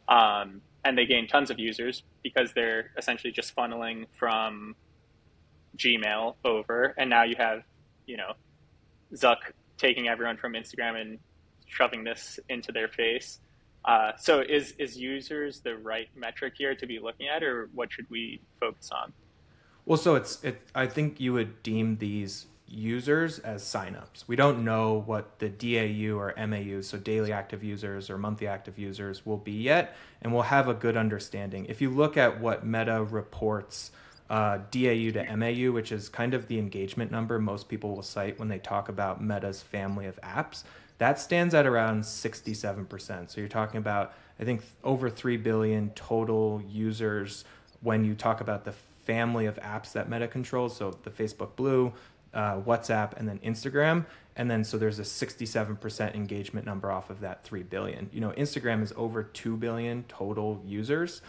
Um, 0.08 0.60
and 0.84 0.98
they 0.98 1.06
gain 1.06 1.28
tons 1.28 1.50
of 1.50 1.58
users 1.58 2.02
because 2.22 2.52
they're 2.52 2.90
essentially 2.98 3.32
just 3.32 3.54
funneling 3.54 4.06
from 4.12 4.74
Gmail 5.76 6.34
over, 6.44 6.94
and 6.98 7.08
now 7.08 7.22
you 7.22 7.36
have, 7.38 7.62
you 8.06 8.16
know, 8.16 8.32
Zuck 9.14 9.52
taking 9.82 10.08
everyone 10.08 10.36
from 10.36 10.52
Instagram 10.52 10.98
and 11.00 11.18
shoving 11.66 12.04
this 12.04 12.38
into 12.48 12.70
their 12.70 12.88
face. 12.88 13.40
Uh, 13.84 14.12
so 14.16 14.40
is 14.40 14.74
is 14.78 14.96
users 14.96 15.60
the 15.60 15.76
right 15.76 16.08
metric 16.14 16.54
here 16.56 16.74
to 16.76 16.86
be 16.86 17.00
looking 17.00 17.26
at, 17.26 17.42
or 17.42 17.68
what 17.74 17.92
should 17.92 18.08
we 18.08 18.40
focus 18.60 18.90
on? 18.92 19.12
Well, 19.84 19.98
so 19.98 20.14
it's 20.14 20.42
it. 20.44 20.62
I 20.74 20.86
think 20.86 21.20
you 21.20 21.32
would 21.32 21.64
deem 21.64 21.96
these 21.96 22.46
users 22.68 23.40
as 23.40 23.62
signups. 23.62 24.28
We 24.28 24.36
don't 24.36 24.64
know 24.64 25.02
what 25.04 25.40
the 25.40 25.48
DAU 25.48 26.16
or 26.16 26.32
MAU, 26.46 26.80
so 26.80 26.96
daily 26.96 27.32
active 27.32 27.64
users 27.64 28.08
or 28.08 28.16
monthly 28.16 28.46
active 28.46 28.78
users, 28.78 29.26
will 29.26 29.36
be 29.36 29.52
yet, 29.52 29.96
and 30.22 30.32
we'll 30.32 30.42
have 30.42 30.68
a 30.68 30.74
good 30.74 30.96
understanding. 30.96 31.66
If 31.68 31.82
you 31.82 31.90
look 31.90 32.16
at 32.16 32.40
what 32.40 32.64
Meta 32.64 33.02
reports 33.02 33.90
uh, 34.32 34.56
DAU 34.70 35.10
to 35.12 35.36
MAU, 35.36 35.70
which 35.72 35.92
is 35.92 36.08
kind 36.08 36.32
of 36.32 36.48
the 36.48 36.58
engagement 36.58 37.10
number 37.10 37.38
most 37.38 37.68
people 37.68 37.94
will 37.94 38.02
cite 38.02 38.38
when 38.38 38.48
they 38.48 38.58
talk 38.58 38.88
about 38.88 39.22
Meta's 39.22 39.60
family 39.60 40.06
of 40.06 40.18
apps, 40.22 40.64
that 40.96 41.20
stands 41.20 41.52
at 41.52 41.66
around 41.66 42.02
67%. 42.02 43.30
So 43.30 43.40
you're 43.40 43.48
talking 43.48 43.76
about, 43.76 44.14
I 44.40 44.44
think, 44.44 44.62
over 44.82 45.10
3 45.10 45.36
billion 45.36 45.90
total 45.90 46.62
users 46.66 47.44
when 47.82 48.06
you 48.06 48.14
talk 48.14 48.40
about 48.40 48.64
the 48.64 48.72
family 49.04 49.44
of 49.44 49.56
apps 49.56 49.92
that 49.92 50.08
Meta 50.08 50.26
controls. 50.26 50.74
So 50.74 50.98
the 51.02 51.10
Facebook 51.10 51.54
Blue, 51.54 51.92
uh, 52.32 52.58
WhatsApp, 52.60 53.12
and 53.18 53.28
then 53.28 53.38
Instagram. 53.40 54.06
And 54.36 54.50
then 54.50 54.64
so 54.64 54.78
there's 54.78 54.98
a 54.98 55.02
67% 55.02 56.14
engagement 56.14 56.64
number 56.64 56.90
off 56.90 57.10
of 57.10 57.20
that 57.20 57.44
3 57.44 57.64
billion. 57.64 58.08
You 58.14 58.22
know, 58.22 58.30
Instagram 58.30 58.82
is 58.82 58.94
over 58.96 59.24
2 59.24 59.58
billion 59.58 60.04
total 60.04 60.62
users. 60.64 61.20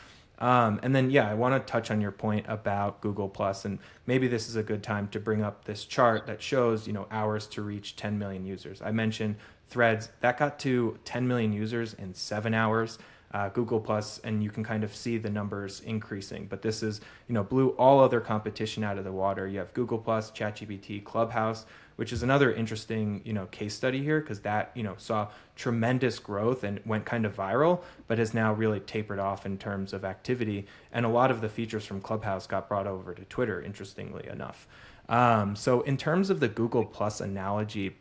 Um, 0.43 0.81
and 0.83 0.93
then, 0.93 1.09
yeah, 1.09 1.29
I 1.29 1.35
want 1.35 1.55
to 1.55 1.71
touch 1.71 1.89
on 1.89 2.01
your 2.01 2.11
point 2.11 2.45
about 2.49 2.99
Google 2.99 3.29
Plus, 3.29 3.63
and 3.63 3.79
maybe 4.07 4.27
this 4.27 4.49
is 4.49 4.57
a 4.57 4.61
good 4.61 4.83
time 4.83 5.07
to 5.11 5.19
bring 5.21 5.41
up 5.41 5.63
this 5.63 5.85
chart 5.85 6.27
that 6.27 6.41
shows, 6.41 6.85
you 6.85 6.91
know, 6.91 7.07
hours 7.11 7.47
to 7.47 7.61
reach 7.61 7.95
10 7.95 8.19
million 8.19 8.45
users. 8.45 8.81
I 8.81 8.91
mentioned 8.91 9.37
Threads 9.67 10.09
that 10.19 10.37
got 10.37 10.59
to 10.59 10.99
10 11.05 11.25
million 11.29 11.53
users 11.53 11.93
in 11.93 12.13
seven 12.13 12.53
hours. 12.53 12.99
Uh, 13.31 13.47
Google 13.49 13.79
Plus, 13.79 14.19
and 14.19 14.43
you 14.43 14.51
can 14.51 14.65
kind 14.65 14.83
of 14.83 14.93
see 14.93 15.17
the 15.17 15.29
numbers 15.29 15.79
increasing. 15.79 16.45
But 16.45 16.61
this 16.61 16.83
is, 16.83 16.99
you 17.29 17.33
know, 17.33 17.43
blew 17.43 17.69
all 17.69 18.01
other 18.01 18.19
competition 18.19 18.83
out 18.83 18.97
of 18.97 19.05
the 19.05 19.13
water. 19.13 19.47
You 19.47 19.59
have 19.59 19.73
Google 19.73 19.97
Plus, 19.97 20.29
ChatGPT, 20.29 21.03
Clubhouse, 21.03 21.65
which 21.95 22.11
is 22.11 22.23
another 22.23 22.51
interesting 22.51 23.21
you 23.23 23.33
know 23.33 23.45
case 23.47 23.73
study 23.73 24.03
here 24.03 24.19
because 24.19 24.39
that 24.41 24.71
you 24.75 24.83
know 24.83 24.95
saw 24.97 25.27
tremendous 25.55 26.19
growth 26.19 26.63
and 26.63 26.79
went 26.85 27.05
kind 27.05 27.25
of 27.25 27.35
viral 27.35 27.81
but 28.07 28.17
has 28.17 28.33
now 28.33 28.53
really 28.53 28.79
tapered 28.81 29.19
off 29.19 29.45
in 29.45 29.57
terms 29.57 29.93
of 29.93 30.03
activity. 30.05 30.65
And 30.91 31.05
a 31.05 31.09
lot 31.09 31.31
of 31.31 31.41
the 31.41 31.49
features 31.49 31.85
from 31.85 32.01
clubhouse 32.01 32.47
got 32.47 32.67
brought 32.67 32.87
over 32.87 33.13
to 33.13 33.23
twitter 33.25 33.61
interestingly 33.61 34.27
enough. 34.27 34.67
Um, 35.09 35.55
so 35.55 35.81
in 35.81 35.97
terms 35.97 36.29
of 36.29 36.39
the 36.39 36.47
google 36.47 36.85
plus 36.85 37.21
analogy 37.21 37.95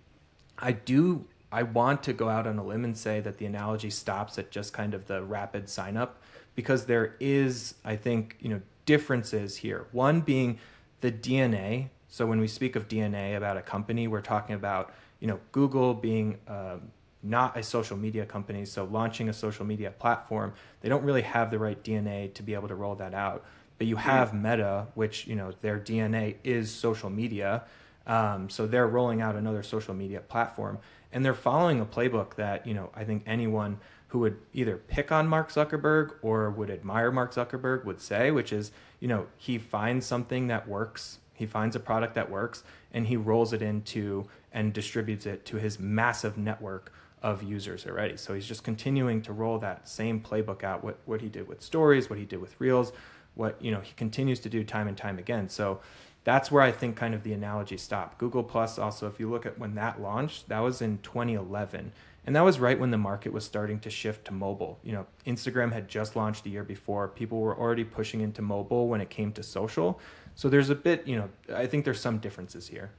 i 0.59 0.73
do 0.73 1.25
i 1.51 1.63
want 1.63 2.03
to 2.05 2.13
go 2.13 2.29
out 2.29 2.47
on 2.47 2.59
a 2.59 2.65
limb 2.65 2.85
and 2.85 2.97
say 2.97 3.21
that 3.21 3.39
the 3.39 3.47
analogy 3.47 3.91
stops 3.91 4.39
at 4.39 4.51
just 4.51 4.73
kind 4.73 4.95
of 4.95 5.07
the 5.07 5.23
rapid 5.23 5.69
sign 5.69 5.97
up 5.97 6.23
because 6.55 6.87
there 6.87 7.17
is 7.19 7.75
i 7.85 7.97
think 7.97 8.37
you 8.41 8.49
know 8.49 8.61
differences 8.87 9.57
here. 9.57 9.87
One 9.93 10.21
being 10.21 10.59
the 11.01 11.13
dna 11.13 11.89
so 12.13 12.27
when 12.27 12.41
we 12.41 12.47
speak 12.47 12.77
of 12.77 12.89
DNA 12.89 13.39
about 13.39 13.57
a 13.57 13.63
company, 13.63 14.07
we're 14.07 14.21
talking 14.21 14.55
about 14.55 14.93
you 15.19 15.27
know 15.27 15.41
Google 15.51 15.95
being 15.95 16.37
um, 16.47 16.91
not 17.23 17.57
a 17.57 17.63
social 17.63 17.97
media 17.97 18.27
company, 18.27 18.67
so 18.67 18.85
launching 18.85 19.31
a 19.31 19.33
social 19.33 19.65
media 19.65 19.91
platform, 19.91 20.53
they 20.83 20.91
don't 20.91 21.05
really 21.05 21.23
have 21.23 21.51
the 21.51 21.59
right 21.59 21.83
DNA 21.83 22.35
to 22.35 22.43
be 22.43 22.53
able 22.53 22.69
to 22.69 22.75
roll 22.75 22.95
that 22.97 23.15
out. 23.15 23.47
But 23.79 23.87
you 23.87 23.97
have 23.97 24.35
Meta, 24.35 24.89
which 24.95 25.27
you 25.27 25.35
know 25.35 25.55
their 25.63 25.81
DNA 25.81 26.37
is 26.45 26.71
social 26.71 27.09
media, 27.09 27.63
um, 28.07 28.51
so 28.51 28.67
they're 28.67 28.87
rolling 28.87 29.23
out 29.23 29.35
another 29.35 29.63
social 29.63 29.95
media 29.95 30.21
platform, 30.21 30.81
and 31.15 31.25
they're 31.25 31.33
following 31.33 31.81
a 31.81 31.87
playbook 31.87 32.35
that 32.35 32.67
you 32.67 32.75
know 32.75 32.91
I 32.95 33.05
think 33.05 33.23
anyone 33.25 33.79
who 34.09 34.19
would 34.19 34.37
either 34.53 34.77
pick 34.77 35.11
on 35.11 35.27
Mark 35.27 35.51
Zuckerberg 35.51 36.17
or 36.21 36.51
would 36.51 36.69
admire 36.69 37.11
Mark 37.11 37.33
Zuckerberg 37.33 37.87
would 37.87 37.99
say, 37.99 38.31
which 38.31 38.53
is, 38.53 38.71
you 39.01 39.09
know, 39.09 39.27
he 39.39 39.57
finds 39.57 40.05
something 40.05 40.49
that 40.49 40.69
works, 40.69 41.19
he 41.43 41.47
finds 41.47 41.75
a 41.75 41.81
product 41.81 42.15
that 42.15 42.31
works, 42.31 42.63
and 42.93 43.05
he 43.05 43.17
rolls 43.17 43.53
it 43.53 43.63
into 43.63 44.29
and 44.53 44.73
distributes 44.73 45.27
it 45.27 45.45
to 45.47 45.57
his 45.57 45.81
massive 45.81 46.39
network 46.39 46.93
of 47.21 47.43
users 47.43 47.85
already. 47.85 48.17
So 48.17 48.33
he's 48.33 48.47
just 48.47 48.63
continuing 48.63 49.23
to 49.23 49.33
roll 49.33 49.59
that 49.59 49.89
same 49.89 50.21
playbook 50.21 50.63
out, 50.63 50.85
what, 50.85 50.99
what 51.05 51.21
he 51.21 51.29
did 51.29 51.49
with 51.49 51.61
stories, 51.61 52.09
what 52.09 52.21
he 52.21 52.25
did 52.25 52.41
with 52.41 52.55
reels, 52.61 52.93
what 53.35 53.61
you 53.61 53.73
know 53.73 53.81
he 53.81 53.93
continues 53.95 54.39
to 54.41 54.49
do 54.49 54.63
time 54.63 54.87
and 54.87 54.97
time 54.97 55.19
again. 55.19 55.49
So 55.49 55.81
that's 56.23 56.53
where 56.53 56.63
I 56.63 56.71
think 56.71 56.95
kind 56.95 57.13
of 57.13 57.25
the 57.25 57.33
analogy 57.33 57.77
stopped. 57.77 58.19
Google 58.19 58.45
Plus 58.45 58.79
also, 58.79 59.09
if 59.09 59.19
you 59.19 59.29
look 59.29 59.45
at 59.45 59.59
when 59.59 59.75
that 59.75 60.01
launched, 60.01 60.49
that 60.49 60.61
was 60.61 60.81
in 60.81 60.99
2011. 60.99 61.91
And 62.25 62.37
that 62.37 62.43
was 62.43 62.61
right 62.61 62.79
when 62.79 62.93
the 62.93 62.99
market 62.99 63.33
was 63.33 63.45
starting 63.45 63.81
to 63.81 63.91
shift 63.91 64.27
to 64.27 64.33
mobile. 64.33 64.79
You 64.85 64.93
know, 64.93 65.07
Instagram 65.27 65.73
had 65.73 65.89
just 65.89 66.15
launched 66.15 66.47
a 66.47 66.51
year 66.51 66.63
before. 66.63 67.09
People 67.09 67.41
were 67.41 67.59
already 67.59 67.83
pushing 67.83 68.21
into 68.21 68.43
mobile 68.43 68.87
when 68.87 69.01
it 69.01 69.11
came 69.11 69.33
to 69.33 69.43
social. 69.43 69.99
So 70.35 70.49
there's 70.49 70.71
a 70.71 70.75
bit, 70.75 71.07
you 71.07 71.17
know, 71.17 71.29
I 71.55 71.67
think 71.67 71.85
there's 71.85 72.01
some 72.01 72.19
differences 72.19 72.69
here. 72.69 72.91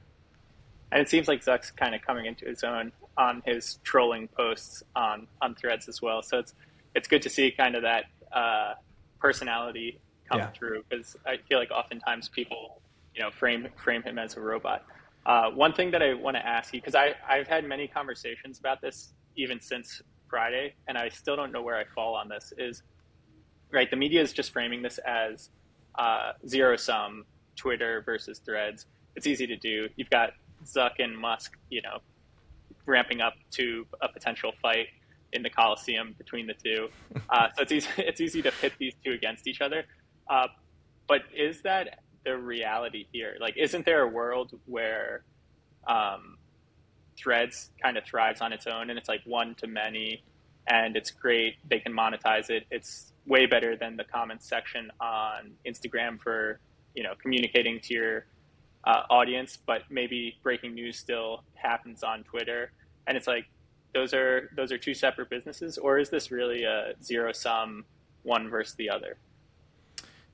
And 0.92 1.00
it 1.00 1.08
seems 1.08 1.26
like 1.26 1.44
Zuck's 1.44 1.70
kind 1.70 1.94
of 1.94 2.02
coming 2.02 2.26
into 2.26 2.46
his 2.46 2.62
own 2.62 2.92
on 3.16 3.42
his 3.44 3.78
trolling 3.82 4.28
posts 4.28 4.82
on 4.94 5.26
on 5.42 5.54
Threads 5.54 5.88
as 5.88 6.00
well. 6.00 6.22
So 6.22 6.38
it's 6.38 6.54
it's 6.94 7.08
good 7.08 7.22
to 7.22 7.30
see 7.30 7.50
kind 7.50 7.74
of 7.74 7.82
that 7.82 8.04
uh, 8.32 8.74
personality 9.20 9.98
come 10.28 10.38
yeah. 10.38 10.50
through 10.50 10.84
because 10.88 11.16
I 11.26 11.38
feel 11.48 11.58
like 11.58 11.70
oftentimes 11.70 12.28
people, 12.28 12.80
you 13.14 13.22
know, 13.22 13.30
frame 13.30 13.66
frame 13.82 14.02
him 14.02 14.18
as 14.18 14.36
a 14.36 14.40
robot. 14.40 14.84
Uh, 15.26 15.50
one 15.50 15.72
thing 15.72 15.90
that 15.90 16.02
I 16.02 16.14
want 16.14 16.36
to 16.36 16.46
ask 16.46 16.72
you, 16.72 16.80
because 16.80 16.94
I 16.94 17.14
I've 17.28 17.48
had 17.48 17.64
many 17.64 17.88
conversations 17.88 18.58
about 18.58 18.80
this 18.80 19.14
even 19.36 19.60
since 19.60 20.00
Friday, 20.28 20.74
and 20.86 20.96
I 20.96 21.08
still 21.08 21.34
don't 21.34 21.50
know 21.50 21.62
where 21.62 21.76
I 21.76 21.84
fall 21.94 22.14
on 22.14 22.28
this. 22.28 22.52
Is 22.56 22.82
right? 23.72 23.90
The 23.90 23.96
media 23.96 24.22
is 24.22 24.32
just 24.32 24.52
framing 24.52 24.82
this 24.82 24.98
as 24.98 25.50
uh, 25.96 26.32
zero 26.46 26.76
sum 26.76 27.24
Twitter 27.56 28.02
versus 28.04 28.40
Threads. 28.44 28.86
It's 29.16 29.26
easy 29.26 29.46
to 29.46 29.56
do. 29.56 29.88
You've 29.96 30.10
got 30.10 30.30
Zuck 30.64 30.92
and 30.98 31.16
Musk, 31.16 31.56
you 31.70 31.82
know, 31.82 31.98
ramping 32.86 33.20
up 33.20 33.34
to 33.52 33.86
a 34.02 34.08
potential 34.08 34.52
fight 34.60 34.88
in 35.32 35.42
the 35.42 35.50
Coliseum 35.50 36.14
between 36.18 36.46
the 36.46 36.54
two. 36.54 36.88
Uh, 37.30 37.48
so 37.56 37.62
it's 37.62 37.72
easy, 37.72 37.88
it's 37.98 38.20
easy 38.20 38.42
to 38.42 38.52
pit 38.60 38.72
these 38.78 38.92
two 39.04 39.12
against 39.12 39.46
each 39.46 39.60
other. 39.60 39.84
Uh, 40.28 40.46
but 41.08 41.22
is 41.34 41.62
that 41.62 42.00
the 42.24 42.36
reality 42.36 43.06
here? 43.12 43.36
Like, 43.40 43.56
isn't 43.56 43.84
there 43.84 44.02
a 44.02 44.08
world 44.08 44.52
where 44.66 45.24
um, 45.88 46.36
Threads 47.16 47.70
kind 47.82 47.96
of 47.96 48.04
thrives 48.04 48.40
on 48.40 48.52
its 48.52 48.66
own 48.66 48.90
and 48.90 48.98
it's 48.98 49.08
like 49.08 49.22
one 49.24 49.54
to 49.56 49.66
many 49.66 50.22
and 50.68 50.96
it's 50.96 51.10
great? 51.10 51.56
They 51.68 51.78
can 51.78 51.92
monetize 51.92 52.50
it. 52.50 52.64
It's 52.70 53.12
way 53.26 53.46
better 53.46 53.76
than 53.76 53.96
the 53.96 54.04
comments 54.04 54.46
section 54.48 54.90
on 55.00 55.52
Instagram 55.66 56.20
for, 56.20 56.60
you 56.94 57.02
know, 57.02 57.14
communicating 57.20 57.80
to 57.80 57.94
your 57.94 58.26
uh, 58.84 59.02
audience, 59.10 59.58
but 59.66 59.82
maybe 59.90 60.36
breaking 60.42 60.74
news 60.74 60.98
still 60.98 61.42
happens 61.54 62.02
on 62.02 62.22
Twitter. 62.24 62.72
And 63.06 63.16
it's 63.16 63.26
like, 63.26 63.46
those 63.94 64.12
are 64.12 64.50
those 64.56 64.72
are 64.72 64.78
two 64.78 64.92
separate 64.92 65.30
businesses, 65.30 65.78
or 65.78 65.98
is 65.98 66.10
this 66.10 66.32
really 66.32 66.64
a 66.64 66.94
zero 67.02 67.32
sum 67.32 67.84
one 68.24 68.50
versus 68.50 68.74
the 68.74 68.90
other? 68.90 69.16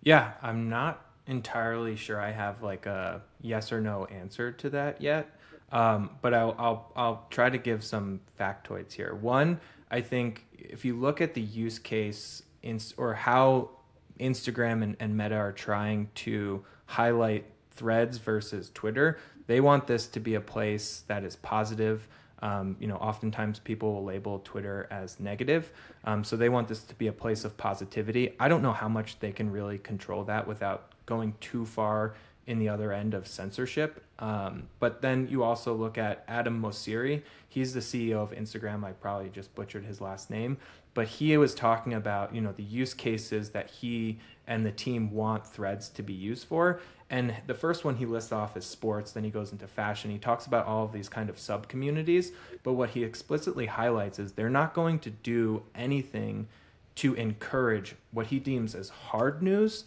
Yeah, 0.03 0.33
I'm 0.41 0.71
not 0.71 1.05
entirely 1.27 1.95
sure 1.95 2.19
I 2.19 2.33
have 2.33 2.63
like 2.63 2.87
a 2.87 3.23
yes 3.43 3.71
or 3.71 3.81
no 3.81 4.07
answer 4.07 4.51
to 4.51 4.71
that 4.71 5.03
yet. 5.03 5.39
Um, 5.73 6.11
but 6.21 6.35
I'll, 6.35 6.55
I'll, 6.59 6.93
I'll 6.97 7.27
try 7.31 7.49
to 7.49 7.59
give 7.59 7.85
some 7.85 8.21
factoids 8.39 8.93
here. 8.93 9.15
One, 9.15 9.61
I 9.91 10.01
think 10.01 10.47
if 10.53 10.85
you 10.85 10.97
look 10.97 11.21
at 11.21 11.35
the 11.35 11.41
use 11.41 11.79
case 11.79 12.43
in, 12.63 12.81
or 12.97 13.15
how 13.15 13.71
Instagram 14.19 14.83
and, 14.83 14.97
and 15.01 15.17
Meta 15.17 15.37
are 15.37 15.53
trying 15.53 16.09
to 16.17 16.65
highlight 16.87 17.45
threads 17.71 18.19
versus 18.19 18.71
Twitter, 18.75 19.19
they 19.47 19.61
want 19.61 19.87
this 19.87 20.07
to 20.09 20.21
be 20.21 20.35
a 20.35 20.41
place 20.41 21.05
that 21.09 21.25
is 21.25 21.37
positive, 21.37 22.07
um, 22.43 22.77
you 22.81 22.87
know, 22.87 22.97
oftentimes 22.97 23.59
people 23.59 23.95
will 23.95 24.05
label 24.05 24.41
Twitter 24.45 24.89
as 24.91 25.21
negative. 25.21 25.73
Um, 26.05 26.25
so 26.25 26.37
they 26.37 26.49
want 26.49 26.69
this 26.69 26.83
to 26.85 26.95
be 26.95 27.09
a 27.09 27.13
place 27.13 27.45
of 27.45 27.57
positivity. 27.57 28.35
I 28.41 28.49
don't 28.49 28.63
know 28.63 28.73
how 28.73 28.89
much 28.89 29.19
they 29.19 29.33
can 29.33 29.51
really 29.51 29.79
control 29.79 30.25
that 30.25 30.47
without 30.47 30.93
going 31.07 31.35
too 31.41 31.67
far 31.67 32.15
in 32.51 32.59
the 32.59 32.69
other 32.69 32.93
end 32.93 33.15
of 33.15 33.29
censorship. 33.29 34.03
Um, 34.19 34.65
but 34.81 35.01
then 35.01 35.29
you 35.31 35.45
also 35.45 35.73
look 35.73 35.97
at 35.97 36.25
Adam 36.27 36.61
Mosseri. 36.61 37.23
He's 37.49 37.73
the 37.73 37.81
CEO 37.81 38.17
of 38.17 38.33
Instagram. 38.33 38.85
I 38.85 38.91
probably 38.93 39.29
just 39.29 39.55
butchered 39.55 39.85
his 39.85 40.01
last 40.01 40.31
name, 40.31 40.59
but 40.93 41.07
he 41.07 41.37
was 41.37 41.55
talking 41.55 41.95
about 41.95 42.35
you 42.35 42.41
know 42.41 42.53
the 42.53 42.65
use 42.65 42.93
cases 42.93 43.51
that 43.51 43.71
he 43.71 44.19
and 44.49 44.67
the 44.67 44.73
team 44.73 45.13
want 45.13 45.47
threads 45.47 45.89
to 45.91 46.03
be 46.03 46.13
used 46.13 46.47
for 46.49 46.81
and 47.09 47.35
the 47.47 47.55
first 47.55 47.85
one 47.85 47.97
he 47.97 48.07
lists 48.07 48.33
off 48.33 48.57
is 48.57 48.65
sports 48.65 49.13
then 49.13 49.23
he 49.23 49.31
goes 49.31 49.53
into 49.53 49.67
fashion 49.67 50.11
he 50.11 50.19
talks 50.19 50.47
about 50.47 50.67
all 50.67 50.85
of 50.85 50.93
these 50.93 51.09
kind 51.09 51.31
of 51.31 51.39
sub 51.39 51.69
communities 51.69 52.33
but 52.65 52.73
what 52.73 52.91
he 52.91 53.05
explicitly 53.05 53.67
highlights 53.67 54.19
is 54.19 54.33
they're 54.33 54.51
not 54.51 54.75
going 54.75 54.99
to 54.99 55.11
do 55.11 55.63
anything 55.75 56.49
to 56.97 57.15
encourage 57.15 57.95
what 58.11 58.27
he 58.27 58.41
deems 58.41 58.75
as 58.75 58.89
hard 58.89 59.43
news 59.43 59.85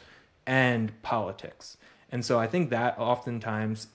and 0.48 1.02
politics 1.02 1.78
and 2.14 2.24
so 2.24 2.40
i 2.40 2.48
think 2.48 2.70
that 2.70 2.98
oftentimes 2.98 3.88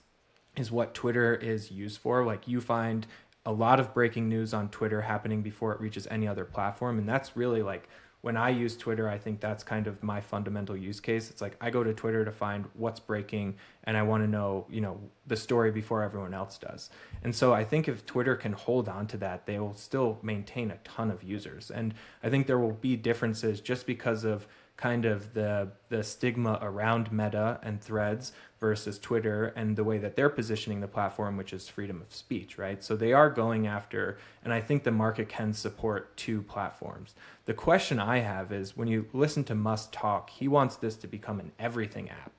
is 0.55 0.71
what 0.71 0.93
twitter 0.93 1.33
is 1.33 1.71
used 1.71 1.97
for 1.97 2.23
like 2.23 2.47
you 2.47 2.61
find 2.61 3.07
a 3.47 3.51
lot 3.51 3.79
of 3.79 3.91
breaking 3.95 4.29
news 4.29 4.53
on 4.53 4.69
twitter 4.69 5.01
happening 5.01 5.41
before 5.41 5.73
it 5.73 5.81
reaches 5.81 6.07
any 6.11 6.27
other 6.27 6.45
platform 6.45 6.99
and 6.99 7.09
that's 7.09 7.35
really 7.35 7.63
like 7.63 7.89
when 8.21 8.35
I 8.35 8.49
use 8.49 8.75
Twitter, 8.75 9.07
I 9.07 9.17
think 9.17 9.39
that's 9.39 9.63
kind 9.63 9.87
of 9.87 10.03
my 10.03 10.19
fundamental 10.19 10.75
use 10.75 10.99
case. 10.99 11.29
It's 11.29 11.41
like 11.41 11.55
I 11.61 11.69
go 11.69 11.83
to 11.83 11.93
Twitter 11.93 12.25
to 12.25 12.31
find 12.31 12.65
what's 12.73 12.99
breaking 12.99 13.55
and 13.85 13.95
I 13.95 14.03
want 14.03 14.23
to 14.23 14.27
know, 14.27 14.65
you 14.69 14.81
know, 14.81 14.99
the 15.27 15.37
story 15.37 15.71
before 15.71 16.03
everyone 16.03 16.33
else 16.33 16.57
does. 16.57 16.89
And 17.23 17.33
so 17.33 17.53
I 17.53 17.63
think 17.63 17.87
if 17.87 18.05
Twitter 18.05 18.35
can 18.35 18.51
hold 18.51 18.89
on 18.89 19.07
to 19.07 19.17
that, 19.17 19.45
they 19.45 19.57
will 19.57 19.73
still 19.73 20.19
maintain 20.21 20.71
a 20.71 20.77
ton 20.83 21.11
of 21.11 21.23
users. 21.23 21.71
And 21.71 21.93
I 22.21 22.29
think 22.29 22.45
there 22.45 22.59
will 22.59 22.73
be 22.73 22.97
differences 22.97 23.61
just 23.61 23.85
because 23.85 24.25
of 24.25 24.47
kind 24.79 25.03
of 25.03 25.33
the 25.33 25.67
the 25.89 26.01
stigma 26.01 26.57
around 26.61 27.11
Meta 27.11 27.59
and 27.63 27.81
Threads 27.81 28.31
versus 28.61 28.97
Twitter 28.97 29.47
and 29.57 29.75
the 29.75 29.83
way 29.83 29.97
that 29.97 30.15
they're 30.15 30.29
positioning 30.29 30.79
the 30.79 30.87
platform, 30.87 31.35
which 31.35 31.51
is 31.51 31.67
freedom 31.67 32.01
of 32.01 32.15
speech, 32.15 32.57
right? 32.57 32.81
So 32.81 32.95
they 32.95 33.11
are 33.11 33.29
going 33.29 33.67
after, 33.67 34.17
and 34.41 34.53
I 34.53 34.61
think 34.61 34.83
the 34.83 34.91
market 34.91 35.27
can 35.27 35.51
support 35.51 36.15
two 36.15 36.41
platforms. 36.43 37.13
The 37.43 37.53
question 37.53 37.99
I 37.99 38.19
have 38.19 38.53
is 38.53 38.77
when 38.77 38.87
you 38.87 39.05
listen 39.11 39.43
to 39.45 39.55
Musk 39.55 39.89
talk, 39.91 40.29
he 40.29 40.47
wants 40.47 40.77
this 40.77 40.95
to 40.97 41.07
become 41.07 41.41
an 41.41 41.51
everything 41.59 42.09
app. 42.09 42.31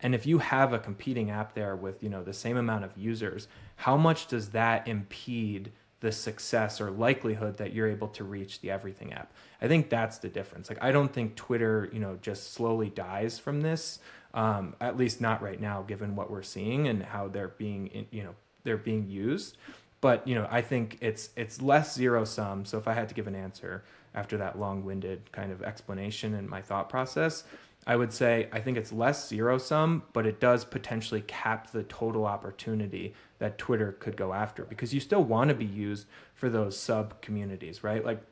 And 0.00 0.14
if 0.14 0.26
you 0.26 0.38
have 0.38 0.72
a 0.72 0.78
competing 0.78 1.30
app 1.30 1.54
there 1.54 1.76
with, 1.76 2.02
you 2.02 2.08
know, 2.08 2.24
the 2.24 2.32
same 2.32 2.56
amount 2.56 2.84
of 2.84 2.96
users, 2.96 3.48
how 3.76 3.98
much 3.98 4.28
does 4.28 4.48
that 4.50 4.88
impede 4.88 5.72
the 6.02 6.10
success 6.10 6.80
or 6.80 6.90
likelihood 6.90 7.56
that 7.58 7.72
you're 7.72 7.88
able 7.88 8.08
to 8.08 8.24
reach 8.24 8.60
the 8.60 8.72
everything 8.72 9.12
app. 9.12 9.32
I 9.62 9.68
think 9.68 9.88
that's 9.88 10.18
the 10.18 10.28
difference. 10.28 10.68
Like 10.68 10.82
I 10.82 10.90
don't 10.90 11.12
think 11.12 11.36
Twitter, 11.36 11.88
you 11.92 12.00
know, 12.00 12.18
just 12.20 12.52
slowly 12.54 12.90
dies 12.90 13.38
from 13.38 13.60
this. 13.60 14.00
Um, 14.34 14.74
at 14.80 14.96
least 14.96 15.20
not 15.20 15.42
right 15.42 15.60
now, 15.60 15.82
given 15.82 16.16
what 16.16 16.28
we're 16.28 16.42
seeing 16.42 16.88
and 16.88 17.04
how 17.04 17.28
they're 17.28 17.48
being, 17.48 18.06
you 18.10 18.24
know, 18.24 18.34
they're 18.64 18.76
being 18.76 19.08
used. 19.08 19.58
But 20.00 20.26
you 20.26 20.34
know, 20.34 20.48
I 20.50 20.60
think 20.60 20.98
it's 21.00 21.30
it's 21.36 21.62
less 21.62 21.94
zero 21.94 22.24
sum. 22.24 22.64
So 22.64 22.78
if 22.78 22.88
I 22.88 22.94
had 22.94 23.08
to 23.08 23.14
give 23.14 23.28
an 23.28 23.36
answer 23.36 23.84
after 24.12 24.36
that 24.38 24.58
long-winded 24.58 25.30
kind 25.30 25.52
of 25.52 25.62
explanation 25.62 26.34
and 26.34 26.48
my 26.48 26.60
thought 26.60 26.88
process, 26.88 27.44
I 27.86 27.96
would 27.96 28.12
say 28.12 28.48
I 28.52 28.60
think 28.60 28.76
it's 28.76 28.92
less 28.92 29.28
zero 29.28 29.58
sum, 29.58 30.04
but 30.12 30.26
it 30.26 30.40
does 30.40 30.64
potentially 30.64 31.22
cap 31.22 31.72
the 31.72 31.82
total 31.84 32.26
opportunity 32.26 33.14
that 33.38 33.58
Twitter 33.58 33.92
could 33.92 34.16
go 34.16 34.32
after 34.32 34.64
because 34.64 34.94
you 34.94 35.00
still 35.00 35.24
want 35.24 35.48
to 35.48 35.54
be 35.54 35.64
used 35.64 36.06
for 36.34 36.48
those 36.48 36.76
sub 36.76 37.20
communities, 37.20 37.82
right? 37.82 38.04
Like 38.04 38.22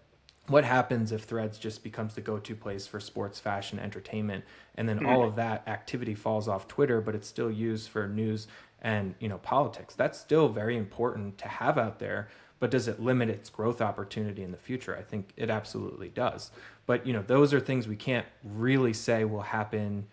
what 0.51 0.65
happens 0.65 1.13
if 1.13 1.23
threads 1.23 1.59
just 1.59 1.83
becomes 1.83 2.15
the 2.15 2.21
go-to 2.21 2.57
place 2.57 2.87
for 2.87 2.99
sports 2.99 3.39
fashion 3.39 3.79
entertainment 3.79 4.45
and 4.77 4.89
then 4.89 4.99
mm-hmm. 4.99 5.07
all 5.07 5.23
of 5.23 5.37
that 5.37 5.67
activity 5.69 6.15
falls 6.15 6.49
off 6.49 6.67
twitter 6.67 7.01
but 7.01 7.15
it's 7.15 7.29
still 7.29 7.51
used 7.51 7.89
for 7.89 8.09
news 8.09 8.49
and 8.83 9.15
you 9.21 9.29
know 9.29 9.39
politics 9.39 9.95
that's 9.95 10.19
still 10.19 10.49
very 10.49 10.77
important 10.77 11.39
to 11.39 11.47
have 11.47 11.79
out 11.79 11.99
there 11.99 12.29
but 12.61 12.71
does 12.71 12.87
it 12.87 13.01
limit 13.01 13.29
its 13.29 13.51
growth 13.51 13.81
opportunity 13.81 14.43
in 14.43 14.53
the 14.53 14.59
future? 14.59 14.97
I 14.97 15.03
think 15.03 15.31
it 15.37 15.51
absolutely 15.51 16.11
does. 16.11 16.51
But 16.87 17.07
you 17.07 17.13
know, 17.13 17.23
those 17.23 17.53
are 17.53 17.59
things 17.59 17.89
we 17.89 17.97
can't 17.97 18.27
really 18.45 18.93
say 18.93 19.25
will 19.25 19.41
happen 19.41 20.07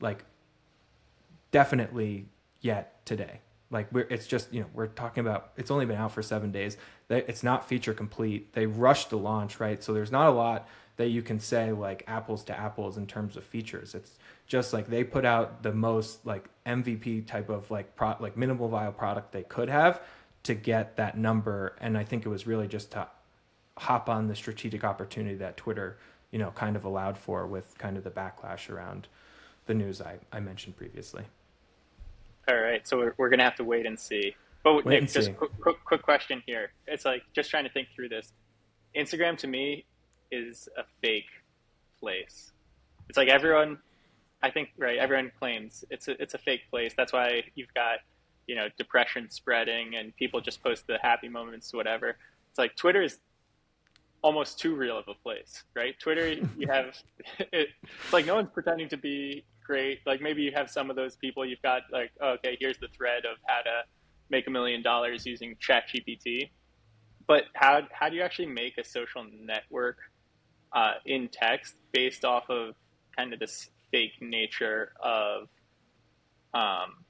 like 0.00 0.24
definitely 1.50 2.26
yet 2.60 3.04
today. 3.06 3.40
Like 3.70 3.88
we're 3.90 4.06
it's 4.10 4.26
just, 4.26 4.52
you 4.52 4.60
know, 4.60 4.66
we're 4.74 4.86
talking 4.86 5.22
about 5.22 5.52
it's 5.56 5.70
only 5.70 5.86
been 5.86 5.96
out 5.96 6.12
for 6.12 6.22
7 6.22 6.52
days. 6.52 6.76
It's 7.08 7.42
not 7.42 7.68
feature 7.68 7.94
complete. 7.94 8.52
They 8.52 8.66
rushed 8.66 9.10
the 9.10 9.18
launch, 9.18 9.58
right? 9.58 9.82
So 9.82 9.92
there's 9.92 10.12
not 10.12 10.28
a 10.28 10.32
lot 10.32 10.68
that 10.96 11.08
you 11.08 11.22
can 11.22 11.40
say 11.40 11.72
like 11.72 12.04
apples 12.06 12.44
to 12.44 12.58
apples 12.58 12.98
in 12.98 13.06
terms 13.06 13.36
of 13.36 13.44
features. 13.44 13.94
It's 13.94 14.18
just 14.46 14.72
like 14.72 14.86
they 14.86 15.04
put 15.04 15.24
out 15.24 15.62
the 15.62 15.72
most 15.72 16.24
like 16.26 16.48
MVP 16.66 17.26
type 17.26 17.48
of 17.48 17.70
like 17.70 17.96
pro 17.96 18.14
like 18.20 18.36
minimal 18.36 18.68
viable 18.68 18.92
product 18.92 19.32
they 19.32 19.42
could 19.44 19.68
have 19.68 20.02
to 20.44 20.54
get 20.54 20.96
that 20.96 21.18
number. 21.18 21.74
And 21.80 21.98
I 21.98 22.04
think 22.04 22.24
it 22.24 22.28
was 22.28 22.46
really 22.46 22.68
just 22.68 22.92
to 22.92 23.08
hop 23.76 24.08
on 24.08 24.28
the 24.28 24.36
strategic 24.36 24.84
opportunity 24.84 25.34
that 25.36 25.56
Twitter, 25.56 25.98
you 26.30 26.38
know, 26.38 26.50
kind 26.52 26.76
of 26.76 26.84
allowed 26.84 27.18
for 27.18 27.46
with 27.46 27.76
kind 27.78 27.96
of 27.96 28.04
the 28.04 28.10
backlash 28.10 28.70
around 28.70 29.08
the 29.66 29.74
news 29.74 30.00
I, 30.00 30.18
I 30.32 30.40
mentioned 30.40 30.76
previously. 30.76 31.24
All 32.48 32.60
right, 32.60 32.86
so 32.86 32.98
we're, 32.98 33.14
we're 33.16 33.30
gonna 33.30 33.42
have 33.44 33.56
to 33.56 33.64
wait 33.64 33.86
and 33.86 33.98
see. 33.98 34.36
But 34.62 34.84
wait 34.84 35.02
Nick, 35.02 35.10
just 35.10 35.34
quick, 35.36 35.50
quick, 35.60 35.76
quick 35.84 36.02
question 36.02 36.42
here. 36.46 36.72
It's 36.86 37.04
like 37.04 37.22
just 37.32 37.50
trying 37.50 37.64
to 37.64 37.70
think 37.70 37.88
through 37.94 38.10
this. 38.10 38.32
Instagram 38.94 39.36
to 39.38 39.46
me 39.46 39.84
is 40.30 40.68
a 40.76 40.84
fake 41.00 41.24
place. 41.98 42.52
It's 43.08 43.16
like 43.16 43.28
everyone, 43.28 43.78
I 44.42 44.50
think, 44.50 44.70
right? 44.76 44.98
Everyone 44.98 45.32
claims 45.38 45.84
it's 45.90 46.08
a 46.08 46.20
it's 46.22 46.34
a 46.34 46.38
fake 46.38 46.62
place. 46.70 46.92
That's 46.94 47.14
why 47.14 47.44
you've 47.54 47.72
got 47.74 47.98
you 48.46 48.54
know 48.54 48.68
depression 48.78 49.30
spreading 49.30 49.94
and 49.96 50.14
people 50.16 50.40
just 50.40 50.62
post 50.62 50.86
the 50.86 50.98
happy 51.02 51.28
moments, 51.28 51.72
whatever. 51.72 52.16
It's 52.50 52.58
like 52.58 52.76
Twitter 52.76 53.02
is 53.02 53.18
almost 54.22 54.58
too 54.58 54.74
real 54.74 54.98
of 54.98 55.04
a 55.08 55.14
place, 55.14 55.64
right? 55.74 55.98
Twitter, 56.00 56.28
you 56.56 56.66
have 56.68 56.94
it, 57.38 57.68
it's 57.82 58.12
like 58.12 58.26
no 58.26 58.36
one's 58.36 58.50
pretending 58.50 58.88
to 58.88 58.96
be 58.96 59.44
great. 59.64 60.00
Like 60.06 60.20
maybe 60.20 60.42
you 60.42 60.52
have 60.54 60.70
some 60.70 60.90
of 60.90 60.96
those 60.96 61.16
people. 61.16 61.44
You've 61.44 61.62
got 61.62 61.82
like, 61.92 62.10
oh, 62.20 62.30
okay, 62.34 62.56
here's 62.60 62.78
the 62.78 62.88
thread 62.88 63.24
of 63.24 63.36
how 63.46 63.62
to 63.62 63.82
make 64.30 64.46
a 64.46 64.50
million 64.50 64.82
dollars 64.82 65.26
using 65.26 65.56
ChatGPT. 65.56 66.50
But 67.26 67.44
how 67.54 67.82
how 67.92 68.08
do 68.08 68.16
you 68.16 68.22
actually 68.22 68.46
make 68.46 68.78
a 68.78 68.84
social 68.84 69.24
network 69.42 69.98
uh, 70.72 70.94
in 71.06 71.28
text 71.28 71.76
based 71.92 72.24
off 72.24 72.50
of 72.50 72.74
kind 73.16 73.32
of 73.32 73.40
this 73.40 73.70
fake 73.90 74.20
nature 74.20 74.92
of 75.02 75.48
um, 76.52 77.03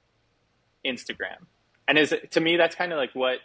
Instagram? 0.85 1.45
And 1.87 1.97
is 1.97 2.13
to 2.31 2.39
me 2.39 2.57
that's 2.57 2.75
kind 2.75 2.91
of 2.91 2.97
like 2.97 3.11
what 3.13 3.39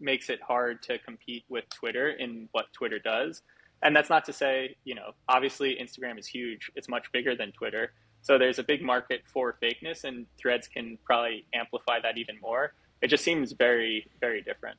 makes 0.00 0.30
it 0.30 0.40
hard 0.40 0.82
to 0.82 0.98
compete 0.98 1.44
with 1.48 1.64
Twitter 1.70 2.10
in 2.10 2.48
what 2.52 2.66
Twitter 2.72 2.98
does. 2.98 3.42
And 3.82 3.94
that's 3.94 4.10
not 4.10 4.24
to 4.26 4.32
say, 4.32 4.76
you 4.84 4.94
know, 4.94 5.12
obviously 5.28 5.76
Instagram 5.80 6.18
is 6.18 6.26
huge. 6.26 6.70
It's 6.74 6.88
much 6.88 7.10
bigger 7.12 7.36
than 7.36 7.52
Twitter. 7.52 7.92
So 8.22 8.38
there's 8.38 8.58
a 8.58 8.64
big 8.64 8.82
market 8.82 9.22
for 9.32 9.56
fakeness, 9.62 10.04
and 10.04 10.26
threads 10.36 10.66
can 10.66 10.98
probably 11.04 11.46
amplify 11.54 12.00
that 12.00 12.18
even 12.18 12.36
more. 12.40 12.74
It 13.00 13.08
just 13.08 13.22
seems 13.22 13.52
very, 13.52 14.08
very 14.20 14.42
different. 14.42 14.76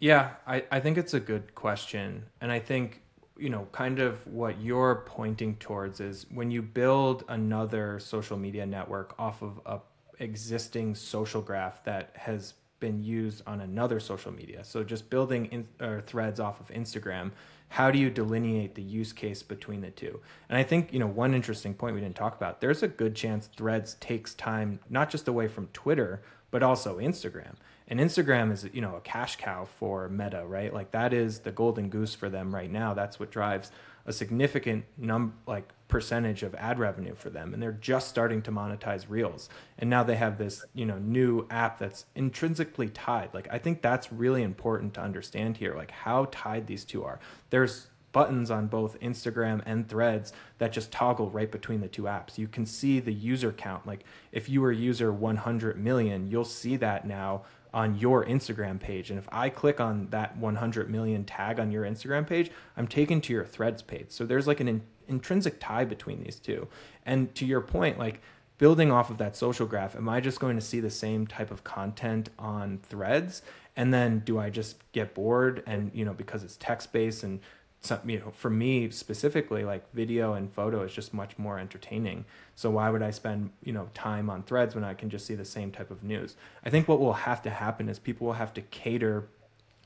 Yeah, 0.00 0.30
I, 0.46 0.64
I 0.70 0.80
think 0.80 0.98
it's 0.98 1.14
a 1.14 1.20
good 1.20 1.54
question. 1.54 2.24
And 2.40 2.50
I 2.50 2.58
think, 2.58 3.02
you 3.38 3.48
know, 3.48 3.68
kind 3.70 4.00
of 4.00 4.26
what 4.26 4.60
you're 4.60 5.04
pointing 5.06 5.54
towards 5.56 6.00
is 6.00 6.26
when 6.32 6.50
you 6.50 6.62
build 6.62 7.24
another 7.28 8.00
social 8.00 8.36
media 8.36 8.66
network 8.66 9.14
off 9.18 9.42
of 9.42 9.60
a 9.64 9.78
existing 10.20 10.94
social 10.94 11.40
graph 11.40 11.82
that 11.84 12.10
has 12.14 12.54
been 12.80 13.02
used 13.02 13.42
on 13.46 13.60
another 13.60 14.00
social 14.00 14.32
media. 14.32 14.62
So 14.64 14.84
just 14.84 15.10
building 15.10 15.46
in, 15.46 15.68
or 15.80 16.00
threads 16.00 16.40
off 16.40 16.60
of 16.60 16.68
Instagram, 16.68 17.32
how 17.70 17.90
do 17.90 17.98
you 17.98 18.08
delineate 18.08 18.74
the 18.74 18.82
use 18.82 19.12
case 19.12 19.42
between 19.42 19.80
the 19.80 19.90
two? 19.90 20.20
And 20.48 20.56
I 20.56 20.62
think, 20.62 20.92
you 20.92 20.98
know, 20.98 21.06
one 21.06 21.34
interesting 21.34 21.74
point 21.74 21.94
we 21.94 22.00
didn't 22.00 22.16
talk 22.16 22.36
about, 22.36 22.60
there's 22.60 22.82
a 22.82 22.88
good 22.88 23.14
chance 23.14 23.48
threads 23.56 23.94
takes 24.00 24.34
time 24.34 24.80
not 24.88 25.10
just 25.10 25.28
away 25.28 25.48
from 25.48 25.66
Twitter, 25.72 26.22
but 26.50 26.62
also 26.62 26.98
Instagram. 26.98 27.54
And 27.88 28.00
Instagram 28.00 28.52
is, 28.52 28.68
you 28.72 28.80
know, 28.80 28.96
a 28.96 29.00
cash 29.00 29.36
cow 29.36 29.66
for 29.78 30.08
Meta, 30.08 30.44
right? 30.46 30.72
Like 30.72 30.90
that 30.92 31.12
is 31.12 31.40
the 31.40 31.52
golden 31.52 31.88
goose 31.88 32.14
for 32.14 32.28
them 32.28 32.54
right 32.54 32.70
now. 32.70 32.94
That's 32.94 33.18
what 33.20 33.30
drives 33.30 33.70
a 34.06 34.12
significant 34.12 34.84
num 34.96 35.34
like 35.46 35.68
percentage 35.88 36.42
of 36.42 36.54
ad 36.56 36.78
revenue 36.78 37.14
for 37.14 37.30
them 37.30 37.54
and 37.54 37.62
they're 37.62 37.72
just 37.72 38.08
starting 38.08 38.42
to 38.42 38.52
monetize 38.52 39.06
reels. 39.08 39.48
And 39.78 39.88
now 39.88 40.04
they 40.04 40.16
have 40.16 40.38
this 40.38 40.64
you 40.74 40.86
know 40.86 40.98
new 40.98 41.46
app 41.50 41.78
that's 41.78 42.04
intrinsically 42.14 42.88
tied. 42.90 43.32
Like 43.32 43.48
i 43.50 43.58
think 43.58 43.82
that's 43.82 44.12
really 44.12 44.42
important 44.42 44.94
to 44.94 45.00
understand 45.00 45.56
here 45.56 45.74
like 45.74 45.90
how 45.90 46.28
tied 46.30 46.66
these 46.66 46.84
two 46.84 47.04
are. 47.04 47.18
There's 47.50 47.88
buttons 48.10 48.50
on 48.50 48.66
both 48.66 48.98
instagram 49.00 49.60
and 49.66 49.86
threads 49.86 50.32
that 50.56 50.72
just 50.72 50.90
toggle 50.90 51.30
right 51.30 51.50
between 51.52 51.80
the 51.80 51.88
two 51.88 52.02
apps. 52.02 52.38
You 52.38 52.48
can 52.48 52.66
see 52.66 53.00
the 53.00 53.12
user 53.12 53.52
count. 53.52 53.86
Like 53.86 54.04
if 54.32 54.48
you 54.48 54.60
were 54.60 54.72
user 54.72 55.12
100 55.12 55.78
million 55.78 56.30
you'll 56.30 56.44
see 56.44 56.76
that 56.76 57.06
now 57.06 57.44
on 57.72 57.96
your 57.98 58.24
Instagram 58.24 58.80
page. 58.80 59.10
And 59.10 59.18
if 59.18 59.28
I 59.30 59.50
click 59.50 59.80
on 59.80 60.08
that 60.10 60.36
100 60.36 60.90
million 60.90 61.24
tag 61.24 61.60
on 61.60 61.70
your 61.70 61.84
Instagram 61.84 62.26
page, 62.26 62.50
I'm 62.76 62.88
taken 62.88 63.20
to 63.22 63.32
your 63.32 63.44
threads 63.44 63.82
page. 63.82 64.06
So 64.08 64.24
there's 64.24 64.46
like 64.46 64.60
an 64.60 64.68
intrinsic 65.08 65.60
tie 65.60 65.84
between 65.84 66.22
these 66.22 66.38
two. 66.38 66.68
And 67.04 67.34
to 67.34 67.46
your 67.46 67.60
point, 67.60 67.98
like 67.98 68.20
building 68.58 68.90
off 68.90 69.10
of 69.10 69.18
that 69.18 69.36
social 69.36 69.66
graph, 69.66 69.96
am 69.96 70.08
I 70.08 70.20
just 70.20 70.40
going 70.40 70.56
to 70.56 70.62
see 70.62 70.80
the 70.80 70.90
same 70.90 71.26
type 71.26 71.50
of 71.50 71.64
content 71.64 72.30
on 72.38 72.78
threads? 72.82 73.42
And 73.76 73.94
then 73.94 74.20
do 74.20 74.38
I 74.38 74.50
just 74.50 74.90
get 74.92 75.14
bored 75.14 75.62
and, 75.66 75.90
you 75.94 76.04
know, 76.04 76.12
because 76.12 76.42
it's 76.42 76.56
text 76.56 76.92
based 76.92 77.22
and 77.22 77.40
some, 77.80 78.00
you 78.10 78.18
know, 78.18 78.32
for 78.32 78.50
me 78.50 78.90
specifically, 78.90 79.64
like 79.64 79.84
video 79.94 80.34
and 80.34 80.52
photo 80.52 80.82
is 80.82 80.92
just 80.92 81.14
much 81.14 81.38
more 81.38 81.60
entertaining. 81.60 82.24
So 82.56 82.70
why 82.70 82.90
would 82.90 83.02
I 83.02 83.12
spend, 83.12 83.50
you 83.62 83.72
know, 83.72 83.88
time 83.94 84.28
on 84.28 84.42
threads 84.42 84.74
when 84.74 84.82
I 84.82 84.94
can 84.94 85.10
just 85.10 85.26
see 85.26 85.36
the 85.36 85.44
same 85.44 85.70
type 85.70 85.92
of 85.92 86.02
news? 86.02 86.34
I 86.64 86.70
think 86.70 86.88
what 86.88 86.98
will 86.98 87.12
have 87.12 87.40
to 87.42 87.50
happen 87.50 87.88
is 87.88 88.00
people 88.00 88.26
will 88.26 88.34
have 88.34 88.52
to 88.54 88.62
cater 88.62 89.28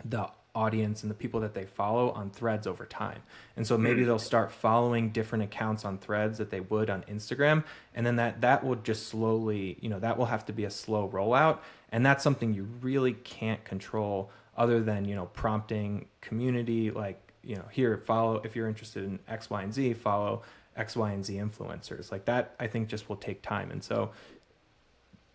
the 0.04 0.30
audience 0.54 1.02
and 1.02 1.10
the 1.10 1.14
people 1.14 1.40
that 1.40 1.54
they 1.54 1.64
follow 1.64 2.10
on 2.10 2.30
threads 2.30 2.66
over 2.66 2.84
time. 2.84 3.22
And 3.56 3.66
so 3.66 3.78
maybe 3.78 4.02
mm. 4.02 4.06
they'll 4.06 4.18
start 4.18 4.52
following 4.52 5.10
different 5.10 5.44
accounts 5.44 5.84
on 5.84 5.98
threads 5.98 6.38
that 6.38 6.50
they 6.50 6.60
would 6.60 6.90
on 6.90 7.02
Instagram 7.04 7.64
and 7.94 8.04
then 8.04 8.16
that 8.16 8.42
that 8.42 8.64
will 8.64 8.76
just 8.76 9.08
slowly, 9.08 9.78
you 9.80 9.88
know, 9.88 9.98
that 9.98 10.18
will 10.18 10.26
have 10.26 10.44
to 10.46 10.52
be 10.52 10.64
a 10.64 10.70
slow 10.70 11.08
rollout 11.08 11.58
and 11.90 12.04
that's 12.04 12.22
something 12.22 12.52
you 12.52 12.68
really 12.80 13.14
can't 13.14 13.64
control 13.64 14.30
other 14.56 14.82
than, 14.82 15.06
you 15.06 15.14
know, 15.14 15.26
prompting 15.26 16.06
community 16.20 16.90
like 16.90 17.32
you 17.42 17.56
know, 17.56 17.64
here 17.70 17.98
follow 17.98 18.40
if 18.44 18.54
you're 18.54 18.68
interested 18.68 19.04
in 19.04 19.18
X, 19.28 19.50
Y, 19.50 19.62
and 19.62 19.74
Z, 19.74 19.94
follow 19.94 20.42
X, 20.76 20.96
Y, 20.96 21.10
and 21.10 21.24
Z 21.24 21.34
influencers. 21.34 22.12
Like 22.12 22.24
that, 22.26 22.54
I 22.58 22.66
think 22.66 22.88
just 22.88 23.08
will 23.08 23.16
take 23.16 23.42
time. 23.42 23.70
And 23.70 23.82
so, 23.82 24.12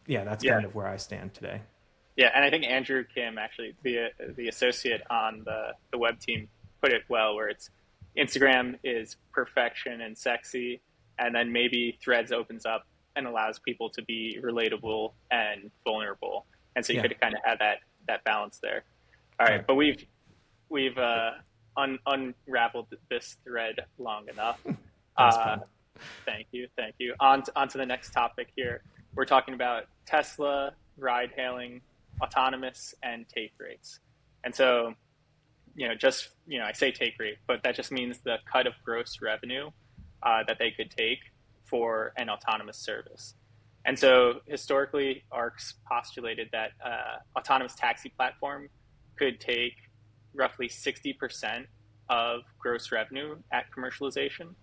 yeah, 0.06 0.24
that's 0.24 0.44
yeah. 0.44 0.54
kind 0.54 0.66
of 0.66 0.74
where 0.74 0.88
I 0.88 0.98
stand 0.98 1.34
today. 1.34 1.62
Yeah, 2.18 2.32
and 2.34 2.44
I 2.44 2.50
think 2.50 2.66
Andrew 2.66 3.04
Kim, 3.04 3.38
actually 3.38 3.76
the 3.84 4.08
the 4.36 4.48
associate 4.48 5.04
on 5.10 5.44
the 5.46 5.74
the 5.92 6.00
web 6.00 6.20
team, 6.20 6.50
put 6.82 6.92
it 6.92 7.04
well, 7.08 7.36
where 7.36 7.48
it's 7.48 7.70
Instagram 8.18 8.80
is 8.84 9.18
perfection 9.32 10.02
and 10.02 10.18
sexy, 10.18 10.82
and 11.20 11.36
then 11.36 11.52
maybe 11.52 11.98
Threads 12.04 12.32
opens 12.32 12.66
up 12.66 12.88
and 13.16 13.28
allows 13.28 13.60
people 13.60 13.92
to 13.92 14.02
be 14.02 14.40
relatable 14.44 15.14
and 15.30 15.70
vulnerable, 15.84 16.48
and 16.76 16.84
so 16.84 16.92
you 16.92 16.98
yeah. 16.98 17.08
could 17.08 17.22
kind 17.22 17.36
of 17.36 17.42
have 17.46 17.60
that 17.60 17.78
that 18.08 18.24
balance 18.24 18.60
there. 18.64 18.84
All 19.40 19.46
right, 19.46 19.58
right. 19.58 19.68
but 19.68 19.76
we've 19.76 20.04
we've 20.70 20.98
uh, 20.98 21.32
un- 21.78 22.00
unraveled 22.08 22.88
this 23.12 23.38
thread 23.44 23.76
long 23.98 24.28
enough. 24.30 24.60
Uh, 25.20 25.58
thank 26.28 26.46
you, 26.52 26.68
thank 26.76 26.94
you. 27.00 27.16
On 27.20 27.42
to, 27.42 27.52
on 27.56 27.68
to 27.68 27.80
the 27.80 27.86
next 27.88 28.12
topic 28.12 28.50
here. 28.56 28.84
We're 29.16 29.26
talking 29.26 29.56
about 29.56 29.86
Tesla, 30.06 30.74
ride 30.96 31.32
hailing, 31.36 31.82
autonomous, 32.22 32.94
and 33.04 33.28
take 33.30 33.54
rates. 33.60 34.00
And 34.44 34.54
so, 34.54 34.94
you 35.76 35.88
know, 35.88 35.96
just, 35.96 36.30
you 36.48 36.60
know, 36.60 36.66
I 36.66 36.72
say 36.72 36.92
take 36.92 37.14
rate, 37.20 37.38
but 37.48 37.64
that 37.64 37.76
just 37.76 37.92
means 37.92 38.20
the 38.20 38.38
cut 38.52 38.68
of 38.68 38.74
gross 38.84 39.20
revenue 39.22 39.70
uh, 40.24 40.44
that 40.48 40.58
they 40.60 40.72
could 40.72 40.92
take 40.92 41.20
for 41.66 42.14
an 42.18 42.30
autonomous 42.30 42.78
service. 42.78 43.36
And 43.86 43.98
so 43.98 44.42
historically, 44.46 45.24
ARK's 45.32 45.76
postulated 45.90 46.50
that 46.52 46.72
uh, 46.84 47.40
autonomous 47.40 47.76
taxi 47.76 48.10
platform 48.10 48.70
could 49.18 49.40
take 49.40 49.74
roughly 50.34 50.68
60% 50.68 51.66
of 52.10 52.42
gross 52.60 52.92
revenue 52.92 53.38
at 53.52 53.66
commercialization. 53.76 54.56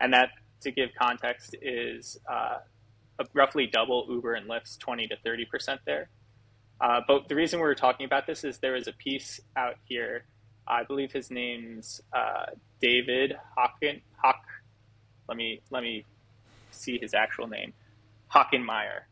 And 0.00 0.12
that, 0.12 0.30
to 0.62 0.70
give 0.70 0.90
context, 0.98 1.56
is 1.60 2.18
uh, 2.30 2.58
roughly 3.34 3.66
double 3.66 4.06
Uber 4.08 4.34
and 4.34 4.48
Lyft's 4.48 4.76
20 4.78 5.08
to 5.08 5.16
30% 5.26 5.78
there. 5.84 6.08
Uh, 6.80 7.00
but 7.06 7.28
the 7.28 7.34
reason 7.34 7.60
we're 7.60 7.74
talking 7.74 8.06
about 8.06 8.26
this 8.26 8.42
is 8.44 8.58
there 8.58 8.76
is 8.76 8.88
a 8.88 8.92
piece 8.92 9.40
out 9.56 9.74
here. 9.84 10.24
I 10.66 10.84
believe 10.84 11.12
his 11.12 11.30
name's 11.30 12.00
uh, 12.12 12.46
David 12.80 13.36
Hawken. 13.58 14.00
Hawk. 14.22 14.44
Let 15.28 15.36
me 15.36 15.60
let 15.70 15.82
me 15.82 16.04
see 16.70 16.98
his 16.98 17.14
actual 17.14 17.46
name, 17.46 17.72
Hockenmaier, 18.34 19.02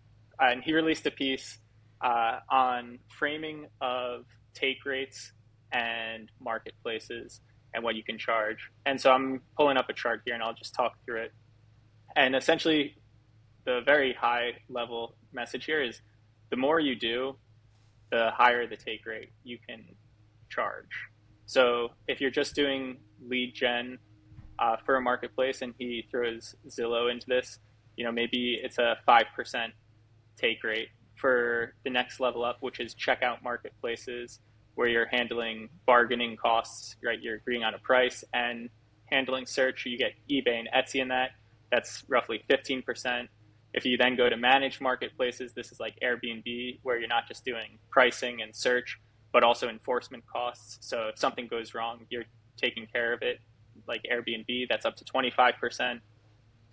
and 0.40 0.62
he 0.62 0.72
released 0.72 1.06
a 1.06 1.10
piece 1.10 1.58
uh, 2.00 2.38
on 2.50 2.98
framing 3.08 3.66
of 3.80 4.24
take 4.54 4.84
rates 4.84 5.32
and 5.72 6.30
marketplaces 6.40 7.40
and 7.74 7.84
what 7.84 7.94
you 7.94 8.02
can 8.02 8.18
charge. 8.18 8.70
And 8.86 9.00
so 9.00 9.12
I'm 9.12 9.42
pulling 9.56 9.76
up 9.76 9.88
a 9.88 9.92
chart 9.92 10.22
here 10.24 10.34
and 10.34 10.42
I'll 10.42 10.54
just 10.54 10.74
talk 10.74 10.94
through 11.04 11.22
it. 11.22 11.32
And 12.16 12.34
essentially, 12.34 12.96
the 13.64 13.80
very 13.84 14.14
high 14.14 14.54
level 14.68 15.14
message 15.32 15.66
here 15.66 15.82
is 15.82 16.00
the 16.50 16.56
more 16.56 16.80
you 16.80 16.96
do, 16.96 17.36
the 18.10 18.30
higher 18.32 18.66
the 18.66 18.76
take 18.76 19.04
rate 19.06 19.30
you 19.44 19.58
can 19.68 19.84
charge. 20.48 21.08
So 21.46 21.90
if 22.06 22.20
you're 22.20 22.30
just 22.30 22.54
doing 22.54 22.98
lead 23.26 23.54
gen 23.54 23.98
uh, 24.58 24.76
for 24.84 24.96
a 24.96 25.00
marketplace 25.00 25.62
and 25.62 25.74
he 25.78 26.06
throws 26.10 26.54
Zillow 26.68 27.10
into 27.10 27.26
this, 27.26 27.58
you 27.96 28.04
know, 28.04 28.12
maybe 28.12 28.58
it's 28.62 28.78
a 28.78 28.96
5% 29.06 29.24
take 30.36 30.62
rate 30.62 30.88
for 31.16 31.74
the 31.84 31.90
next 31.90 32.20
level 32.20 32.44
up, 32.44 32.58
which 32.60 32.80
is 32.80 32.94
checkout 32.94 33.42
marketplaces 33.42 34.40
where 34.74 34.86
you're 34.86 35.08
handling 35.08 35.68
bargaining 35.86 36.36
costs, 36.36 36.96
right? 37.02 37.20
You're 37.20 37.36
agreeing 37.36 37.64
on 37.64 37.74
a 37.74 37.78
price 37.78 38.22
and 38.32 38.70
handling 39.06 39.46
search. 39.46 39.84
You 39.86 39.98
get 39.98 40.12
eBay 40.30 40.60
and 40.60 40.68
Etsy 40.74 41.00
in 41.00 41.08
that. 41.08 41.30
That's 41.72 42.04
roughly 42.08 42.44
15%. 42.48 43.26
If 43.74 43.84
you 43.84 43.96
then 43.96 44.16
go 44.16 44.28
to 44.28 44.36
managed 44.36 44.80
marketplaces, 44.80 45.52
this 45.52 45.72
is 45.72 45.80
like 45.80 45.98
Airbnb, 46.02 46.80
where 46.82 46.98
you're 46.98 47.08
not 47.08 47.28
just 47.28 47.44
doing 47.44 47.78
pricing 47.90 48.40
and 48.42 48.54
search, 48.54 48.98
but 49.32 49.42
also 49.42 49.68
enforcement 49.68 50.24
costs. 50.26 50.78
So 50.80 51.08
if 51.08 51.18
something 51.18 51.46
goes 51.48 51.74
wrong, 51.74 52.06
you're 52.10 52.24
taking 52.56 52.86
care 52.86 53.12
of 53.12 53.22
it, 53.22 53.38
like 53.86 54.02
Airbnb, 54.10 54.68
that's 54.68 54.86
up 54.86 54.96
to 54.96 55.04
25%. 55.04 56.00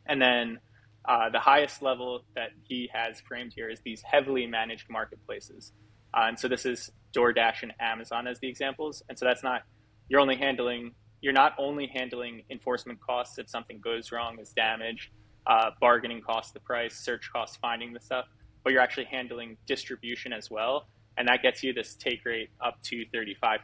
And 0.08 0.21
then 0.21 0.60
uh, 1.08 1.29
the 1.29 1.39
highest 1.39 1.81
level 1.81 2.23
that 2.36 2.49
he 2.63 2.89
has 2.93 3.21
framed 3.21 3.53
here 3.53 3.69
is 3.69 3.79
these 3.81 4.01
heavily 4.01 4.47
managed 4.47 4.89
marketplaces. 4.89 5.73
Uh, 6.13 6.25
and 6.27 6.39
so 6.39 6.47
this 6.47 6.65
is 6.65 6.91
DoorDash 7.13 7.63
and 7.63 7.73
Amazon 7.79 8.27
as 8.27 8.39
the 8.39 8.47
examples. 8.47 9.03
And 9.10 9.19
so 9.19 9.25
that's 9.25 9.43
not, 9.43 9.63
you're 10.10 10.19
only 10.19 10.38
handling, 10.38 10.93
you're 11.21 11.34
not 11.34 11.53
only 11.58 11.88
handling 11.88 12.43
enforcement 12.49 12.99
costs 13.01 13.38
if 13.38 13.49
something 13.49 13.79
goes 13.79 14.12
wrong, 14.12 14.39
is 14.39 14.51
damaged, 14.51 15.10
uh, 15.47 15.71
bargaining 15.79 16.21
costs, 16.21 16.51
the 16.51 16.60
price, 16.60 16.95
search 16.95 17.29
costs, 17.31 17.58
finding 17.58 17.93
the 17.93 17.99
stuff, 17.99 18.25
but 18.63 18.73
you're 18.73 18.81
actually 18.81 19.05
handling 19.05 19.58
distribution 19.65 20.34
as 20.34 20.49
well. 20.49 20.88
And 21.17 21.27
that 21.27 21.41
gets 21.41 21.63
you 21.63 21.73
this 21.73 21.95
take 21.95 22.25
rate 22.25 22.49
up 22.63 22.81
to 22.84 23.05
35%. 23.13 23.60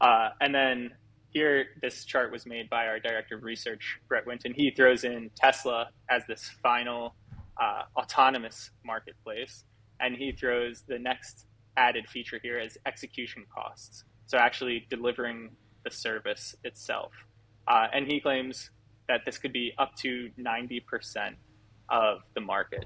Uh, 0.00 0.30
and 0.40 0.54
then 0.54 0.92
here, 1.30 1.66
this 1.80 2.04
chart 2.04 2.32
was 2.32 2.46
made 2.46 2.68
by 2.70 2.86
our 2.86 2.98
director 2.98 3.36
of 3.36 3.44
research, 3.44 4.00
Brett 4.08 4.26
Winton. 4.26 4.52
He 4.54 4.70
throws 4.70 5.04
in 5.04 5.30
Tesla 5.36 5.90
as 6.08 6.26
this 6.26 6.50
final 6.62 7.14
uh, 7.60 7.82
autonomous 7.96 8.70
marketplace, 8.84 9.64
and 10.00 10.16
he 10.16 10.32
throws 10.32 10.82
the 10.88 10.98
next 10.98 11.46
added 11.76 12.08
feature 12.08 12.40
here 12.42 12.58
as 12.58 12.78
execution 12.86 13.44
costs. 13.54 14.04
So 14.26 14.38
actually 14.38 14.86
delivering 14.90 15.50
the 15.84 15.90
service 15.90 16.54
itself. 16.64 17.12
Uh, 17.68 17.86
and 17.92 18.06
he 18.06 18.20
claims 18.20 18.70
that 19.10 19.24
this 19.26 19.38
could 19.38 19.52
be 19.52 19.72
up 19.76 19.96
to 19.96 20.30
90% 20.38 21.34
of 21.88 22.20
the 22.34 22.40
market. 22.40 22.84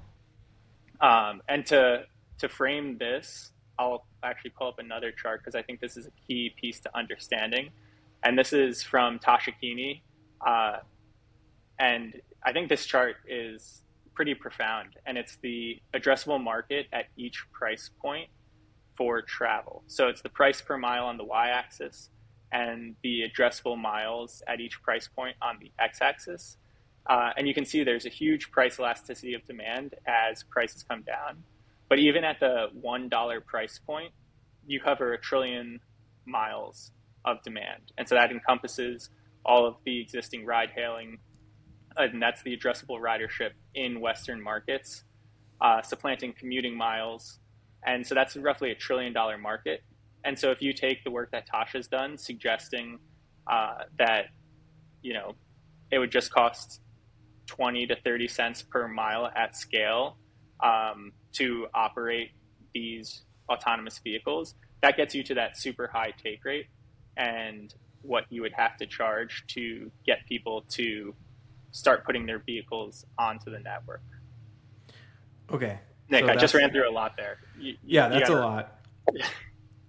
Um, 1.03 1.43
and 1.51 1.67
to, 1.67 2.05
to 2.39 2.49
frame 2.49 2.97
this, 2.97 3.53
I'll 3.79 4.07
actually 4.23 4.53
pull 4.59 4.69
up 4.69 4.79
another 4.79 5.13
chart 5.13 5.41
because 5.41 5.55
I 5.55 5.61
think 5.61 5.81
this 5.81 5.99
is 5.99 6.07
a 6.07 6.11
key 6.27 6.55
piece 6.59 6.81
to 6.81 6.97
understanding. 6.97 7.69
And 8.23 8.39
this 8.39 8.55
is 8.55 8.83
from 8.83 9.19
Tasha 9.19 9.53
Keeney. 9.61 10.03
Uh, 10.45 10.79
and 11.79 12.15
I 12.43 12.53
think 12.53 12.71
this 12.71 12.87
chart 12.87 13.17
is 13.29 13.83
pretty 14.15 14.35
profound. 14.35 14.97
And 15.05 15.19
it's 15.19 15.37
the 15.43 15.79
addressable 15.95 16.43
market 16.43 16.87
at 16.91 17.07
each 17.19 17.45
price 17.53 17.91
point 18.01 18.31
for 18.97 19.21
travel. 19.21 19.83
So 19.89 20.09
it's 20.09 20.23
the 20.23 20.31
price 20.31 20.63
per 20.63 20.79
mile 20.79 21.05
on 21.05 21.19
the 21.19 21.25
y 21.25 21.51
axis 21.51 22.09
and 22.55 22.95
the 23.03 23.23
addressable 23.29 23.77
miles 23.77 24.43
at 24.47 24.61
each 24.61 24.81
price 24.81 25.09
point 25.09 25.37
on 25.43 25.59
the 25.61 25.73
x 25.79 25.99
axis. 26.01 26.57
Uh, 27.07 27.31
and 27.37 27.47
you 27.49 27.53
can 27.53 27.67
see 27.67 27.83
there's 27.83 28.07
a 28.07 28.11
huge 28.11 28.51
price 28.51 28.79
elasticity 28.79 29.35
of 29.35 29.45
demand 29.45 29.95
as 30.07 30.45
prices 30.45 30.85
come 30.85 31.03
down. 31.03 31.43
But 31.89 31.99
even 31.99 32.25
at 32.25 32.41
the 32.41 32.69
$1 32.83 33.45
price 33.45 33.81
point, 33.85 34.13
you 34.67 34.81
cover 34.81 35.13
a 35.13 35.19
trillion 35.19 35.81
miles 36.25 36.93
of 37.25 37.43
demand. 37.43 37.93
And 37.99 38.09
so 38.09 38.15
that 38.15 38.31
encompasses 38.31 39.11
all 39.45 39.67
of 39.67 39.75
the 39.85 40.01
existing 40.01 40.47
ride 40.47 40.71
hailing, 40.75 41.19
and 41.97 42.23
that's 42.23 42.43
the 42.43 42.57
addressable 42.57 42.99
ridership 43.01 43.51
in 43.75 44.01
Western 44.01 44.43
markets, 44.43 45.05
uh, 45.61 45.83
supplanting 45.83 46.33
commuting 46.33 46.77
miles. 46.77 47.41
And 47.85 48.07
so 48.07 48.15
that's 48.15 48.37
roughly 48.37 48.71
a 48.71 48.75
trillion 48.75 49.13
dollar 49.13 49.37
market. 49.37 49.83
And 50.25 50.39
so 50.39 50.51
if 50.51 50.63
you 50.63 50.73
take 50.73 51.05
the 51.05 51.11
work 51.11 51.31
that 51.33 51.47
Tasha's 51.47 51.87
done, 51.87 52.17
suggesting 52.17 52.99
uh, 53.47 53.85
that, 53.99 54.27
you 55.03 55.13
know, 55.13 55.35
it 55.91 55.99
would 55.99 56.11
just 56.11 56.33
cost 56.33 56.81
20 57.47 57.87
to 57.87 57.97
30 57.97 58.29
cents 58.29 58.63
per 58.63 58.89
mile 58.89 59.31
at 59.37 59.57
scale 59.57 60.17
um, 60.61 61.13
to 61.33 61.67
operate 61.75 62.31
these 62.73 63.23
autonomous 63.51 63.99
vehicles, 63.99 64.55
that 64.83 64.97
gets 64.97 65.15
you 65.15 65.23
to 65.23 65.35
that 65.35 65.57
super 65.57 65.89
high 65.93 66.13
take 66.23 66.45
rate 66.45 66.67
and 67.17 67.75
what 68.03 68.25
you 68.31 68.43
would 68.43 68.53
have 68.53 68.77
to 68.77 68.87
charge 68.87 69.45
to 69.49 69.91
get 70.05 70.19
people 70.27 70.63
to 70.69 71.15
start 71.71 72.05
putting 72.05 72.27
their 72.27 72.39
vehicles 72.39 73.05
onto 73.19 73.51
the 73.51 73.59
network. 73.59 74.03
Okay. 75.51 75.79
Nick, 76.09 76.25
so 76.25 76.33
I 76.33 76.37
just 76.37 76.55
ran 76.55 76.71
through 76.71 76.89
a 76.89 76.93
lot 76.93 77.17
there. 77.17 77.39
You, 77.59 77.77
yeah, 77.83 78.09
that's 78.09 78.29
gotta, 78.29 78.41
a 78.41 78.45
lot. 78.45 78.79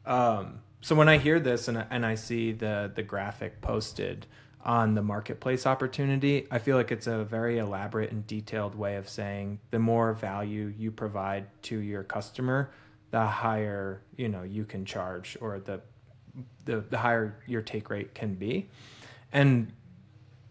Um, 0.06 0.60
so 0.82 0.96
when 0.96 1.10
I 1.10 1.18
hear 1.18 1.40
this 1.40 1.68
and, 1.68 1.86
and 1.90 2.06
I 2.06 2.16
see 2.16 2.52
the 2.52 2.92
the 2.94 3.04
graphic 3.04 3.62
posted 3.62 4.28
on 4.64 4.96
the 4.96 5.02
marketplace 5.02 5.66
opportunity, 5.66 6.48
I 6.50 6.60
feel 6.60 6.76
like 6.76 6.92
it's 6.92 7.08
a 7.08 7.24
very 7.24 7.60
elaborate 7.60 8.12
and 8.12 8.26
detailed 8.26 8.76
way 8.76 8.96
of 8.96 9.08
saying 9.08 9.60
the 9.72 9.80
more 9.80 10.14
value 10.14 10.74
you 10.78 10.92
provide 10.92 11.46
to 11.64 11.78
your 11.78 12.04
customer, 12.04 12.72
the 13.12 13.26
higher 13.26 14.02
you 14.16 14.30
know 14.30 14.44
you 14.44 14.66
can 14.66 14.86
charge 14.86 15.38
or 15.42 15.60
the 15.60 15.82
the, 16.66 16.82
the 16.82 16.98
higher 16.98 17.38
your 17.48 17.62
take 17.62 17.90
rate 17.90 18.14
can 18.14 18.36
be. 18.36 18.68
And 19.32 19.72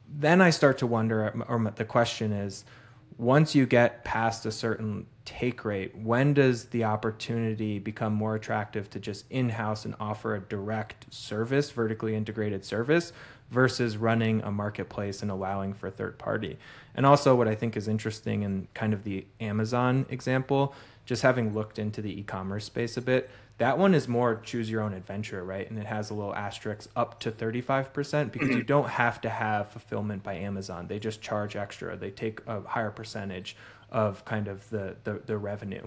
then 0.08 0.40
I 0.40 0.50
start 0.50 0.78
to 0.78 0.86
wonder, 0.86 1.44
or 1.48 1.72
the 1.74 1.84
question 1.84 2.32
is, 2.32 2.64
once 3.18 3.54
you 3.54 3.66
get 3.66 4.04
past 4.04 4.44
a 4.46 4.52
certain 4.52 5.06
take 5.24 5.64
rate, 5.64 5.96
when 5.96 6.34
does 6.34 6.66
the 6.66 6.84
opportunity 6.84 7.78
become 7.78 8.12
more 8.12 8.34
attractive 8.34 8.90
to 8.90 8.98
just 8.98 9.24
in 9.30 9.48
house 9.48 9.84
and 9.84 9.94
offer 10.00 10.34
a 10.34 10.40
direct 10.40 11.12
service, 11.12 11.70
vertically 11.70 12.14
integrated 12.14 12.64
service, 12.64 13.12
versus 13.50 13.96
running 13.96 14.42
a 14.42 14.50
marketplace 14.50 15.22
and 15.22 15.30
allowing 15.30 15.72
for 15.72 15.90
third 15.90 16.18
party? 16.18 16.58
And 16.94 17.06
also, 17.06 17.34
what 17.34 17.48
I 17.48 17.54
think 17.54 17.76
is 17.76 17.88
interesting 17.88 18.42
in 18.42 18.68
kind 18.74 18.92
of 18.92 19.04
the 19.04 19.26
Amazon 19.40 20.06
example, 20.10 20.74
just 21.06 21.22
having 21.22 21.54
looked 21.54 21.78
into 21.78 22.02
the 22.02 22.20
e 22.20 22.22
commerce 22.22 22.64
space 22.64 22.96
a 22.96 23.02
bit, 23.02 23.30
that 23.58 23.78
one 23.78 23.94
is 23.94 24.08
more 24.08 24.36
choose 24.36 24.68
your 24.70 24.82
own 24.82 24.92
adventure, 24.92 25.44
right? 25.44 25.68
And 25.68 25.78
it 25.78 25.86
has 25.86 26.10
a 26.10 26.14
little 26.14 26.34
asterisk 26.34 26.90
up 26.96 27.20
to 27.20 27.30
35% 27.30 28.32
because 28.32 28.48
you 28.48 28.56
mm-hmm. 28.56 28.66
don't 28.66 28.88
have 28.88 29.20
to 29.20 29.30
have 29.30 29.70
fulfillment 29.70 30.22
by 30.22 30.34
Amazon. 30.34 30.88
They 30.88 30.98
just 30.98 31.20
charge 31.20 31.54
extra. 31.54 31.96
They 31.96 32.10
take 32.10 32.40
a 32.46 32.62
higher 32.62 32.90
percentage 32.90 33.56
of 33.90 34.24
kind 34.24 34.48
of 34.48 34.68
the, 34.70 34.96
the, 35.04 35.22
the 35.26 35.38
revenue. 35.38 35.86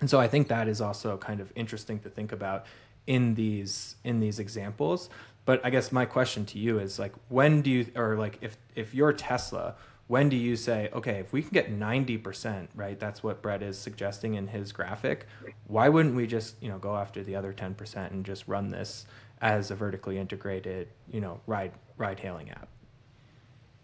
And 0.00 0.08
so 0.08 0.20
I 0.20 0.28
think 0.28 0.48
that 0.48 0.68
is 0.68 0.80
also 0.80 1.16
kind 1.16 1.40
of 1.40 1.52
interesting 1.56 1.98
to 2.00 2.08
think 2.08 2.32
about 2.32 2.66
in 3.06 3.34
these 3.34 3.96
in 4.04 4.20
these 4.20 4.38
examples. 4.38 5.10
But 5.44 5.64
I 5.64 5.70
guess 5.70 5.90
my 5.90 6.04
question 6.04 6.44
to 6.46 6.58
you 6.58 6.78
is 6.78 6.98
like 6.98 7.12
when 7.28 7.62
do 7.62 7.70
you 7.70 7.86
or 7.96 8.16
like 8.16 8.38
if 8.40 8.56
if 8.74 8.94
you're 8.94 9.12
Tesla, 9.12 9.74
when 10.12 10.28
do 10.28 10.36
you 10.36 10.56
say, 10.56 10.90
okay, 10.92 11.20
if 11.20 11.32
we 11.32 11.40
can 11.40 11.52
get 11.52 11.72
90%, 11.72 12.68
right? 12.74 13.00
That's 13.00 13.22
what 13.22 13.40
Brett 13.40 13.62
is 13.62 13.78
suggesting 13.78 14.34
in 14.34 14.46
his 14.46 14.70
graphic. 14.70 15.26
Why 15.68 15.88
wouldn't 15.88 16.14
we 16.14 16.26
just, 16.26 16.62
you 16.62 16.68
know, 16.68 16.76
go 16.76 16.94
after 16.94 17.24
the 17.24 17.34
other 17.34 17.54
10% 17.54 18.10
and 18.10 18.22
just 18.22 18.46
run 18.46 18.68
this 18.68 19.06
as 19.40 19.70
a 19.70 19.74
vertically 19.74 20.18
integrated, 20.18 20.88
you 21.10 21.22
know, 21.22 21.40
ride 21.46 21.72
ride 21.96 22.20
hailing 22.20 22.50
app? 22.50 22.68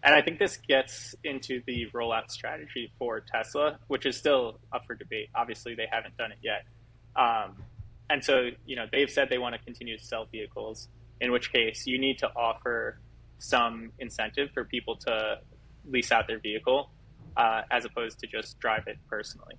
And 0.03 0.13
I 0.13 0.21
think 0.21 0.37
this 0.37 0.57
gets 0.57 1.15
into 1.23 1.63
the 1.65 1.87
rollout 1.95 2.29
strategy 2.29 2.91
for 2.99 3.21
Tesla, 3.21 3.79
which 3.87 4.05
is 4.05 4.15
still 4.15 4.59
up 4.71 4.85
for 4.85 4.93
debate. 4.93 5.29
Obviously, 5.33 5.73
they 5.73 5.87
haven't 5.91 6.15
done 6.15 6.31
it 6.31 6.37
yet. 6.43 6.63
Um, 7.15 7.55
and 8.07 8.23
so, 8.23 8.51
you 8.67 8.75
know, 8.75 8.85
they've 8.91 9.09
said 9.09 9.29
they 9.31 9.39
want 9.39 9.55
to 9.55 9.61
continue 9.63 9.97
to 9.97 10.05
sell 10.05 10.27
vehicles, 10.31 10.89
in 11.21 11.31
which 11.31 11.51
case 11.51 11.87
you 11.87 11.97
need 11.97 12.19
to 12.19 12.27
offer 12.35 12.99
some 13.39 13.93
incentive 13.97 14.51
for 14.53 14.63
people 14.63 14.95
to 14.97 15.39
lease 15.87 16.11
out 16.11 16.27
their 16.27 16.39
vehicle 16.39 16.89
uh, 17.37 17.61
as 17.71 17.85
opposed 17.85 18.19
to 18.19 18.27
just 18.27 18.59
drive 18.59 18.87
it 18.87 18.97
personally. 19.09 19.55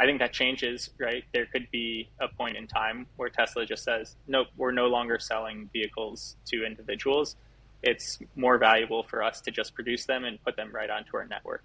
I 0.00 0.06
think 0.06 0.18
that 0.20 0.32
changes, 0.32 0.90
right? 0.98 1.24
There 1.34 1.46
could 1.46 1.70
be 1.70 2.08
a 2.20 2.28
point 2.28 2.56
in 2.56 2.66
time 2.66 3.06
where 3.16 3.28
Tesla 3.28 3.66
just 3.66 3.84
says, 3.84 4.16
nope, 4.26 4.46
we're 4.56 4.72
no 4.72 4.86
longer 4.86 5.18
selling 5.18 5.68
vehicles 5.74 6.36
to 6.46 6.64
individuals. 6.64 7.36
It's 7.82 8.18
more 8.34 8.56
valuable 8.56 9.02
for 9.02 9.22
us 9.22 9.42
to 9.42 9.50
just 9.50 9.74
produce 9.74 10.06
them 10.06 10.24
and 10.24 10.42
put 10.42 10.56
them 10.56 10.70
right 10.72 10.88
onto 10.88 11.16
our 11.16 11.26
network. 11.26 11.64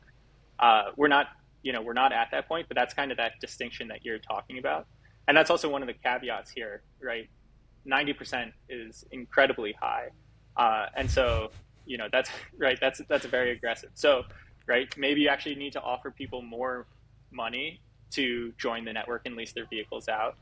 Uh, 0.59 0.91
we're 0.97 1.07
not, 1.07 1.27
you 1.63 1.71
know, 1.71 1.81
we're 1.81 1.93
not 1.93 2.11
at 2.11 2.27
that 2.31 2.47
point, 2.47 2.67
but 2.67 2.75
that's 2.75 2.93
kind 2.93 3.11
of 3.11 3.17
that 3.17 3.39
distinction 3.39 3.87
that 3.87 4.03
you're 4.03 4.19
talking 4.19 4.57
about. 4.57 4.85
And 5.27 5.35
that's 5.35 5.49
also 5.49 5.69
one 5.69 5.81
of 5.81 5.87
the 5.87 5.93
caveats 5.93 6.51
here, 6.51 6.81
right? 7.01 7.29
90% 7.87 8.51
is 8.67 9.05
incredibly 9.11 9.73
high. 9.79 10.09
Uh, 10.57 10.87
and 10.95 11.09
so 11.09 11.51
you 11.85 11.97
know 11.97 12.07
that's 12.11 12.29
right 12.57 12.77
that's 12.79 13.01
that's 13.07 13.25
very 13.25 13.51
aggressive. 13.51 13.89
So 13.93 14.23
right 14.67 14.93
maybe 14.97 15.21
you 15.21 15.29
actually 15.29 15.55
need 15.55 15.73
to 15.73 15.81
offer 15.81 16.11
people 16.11 16.41
more 16.41 16.87
money 17.31 17.81
to 18.11 18.53
join 18.57 18.85
the 18.85 18.93
network 18.93 19.23
and 19.25 19.35
lease 19.35 19.53
their 19.53 19.65
vehicles 19.65 20.07
out. 20.07 20.35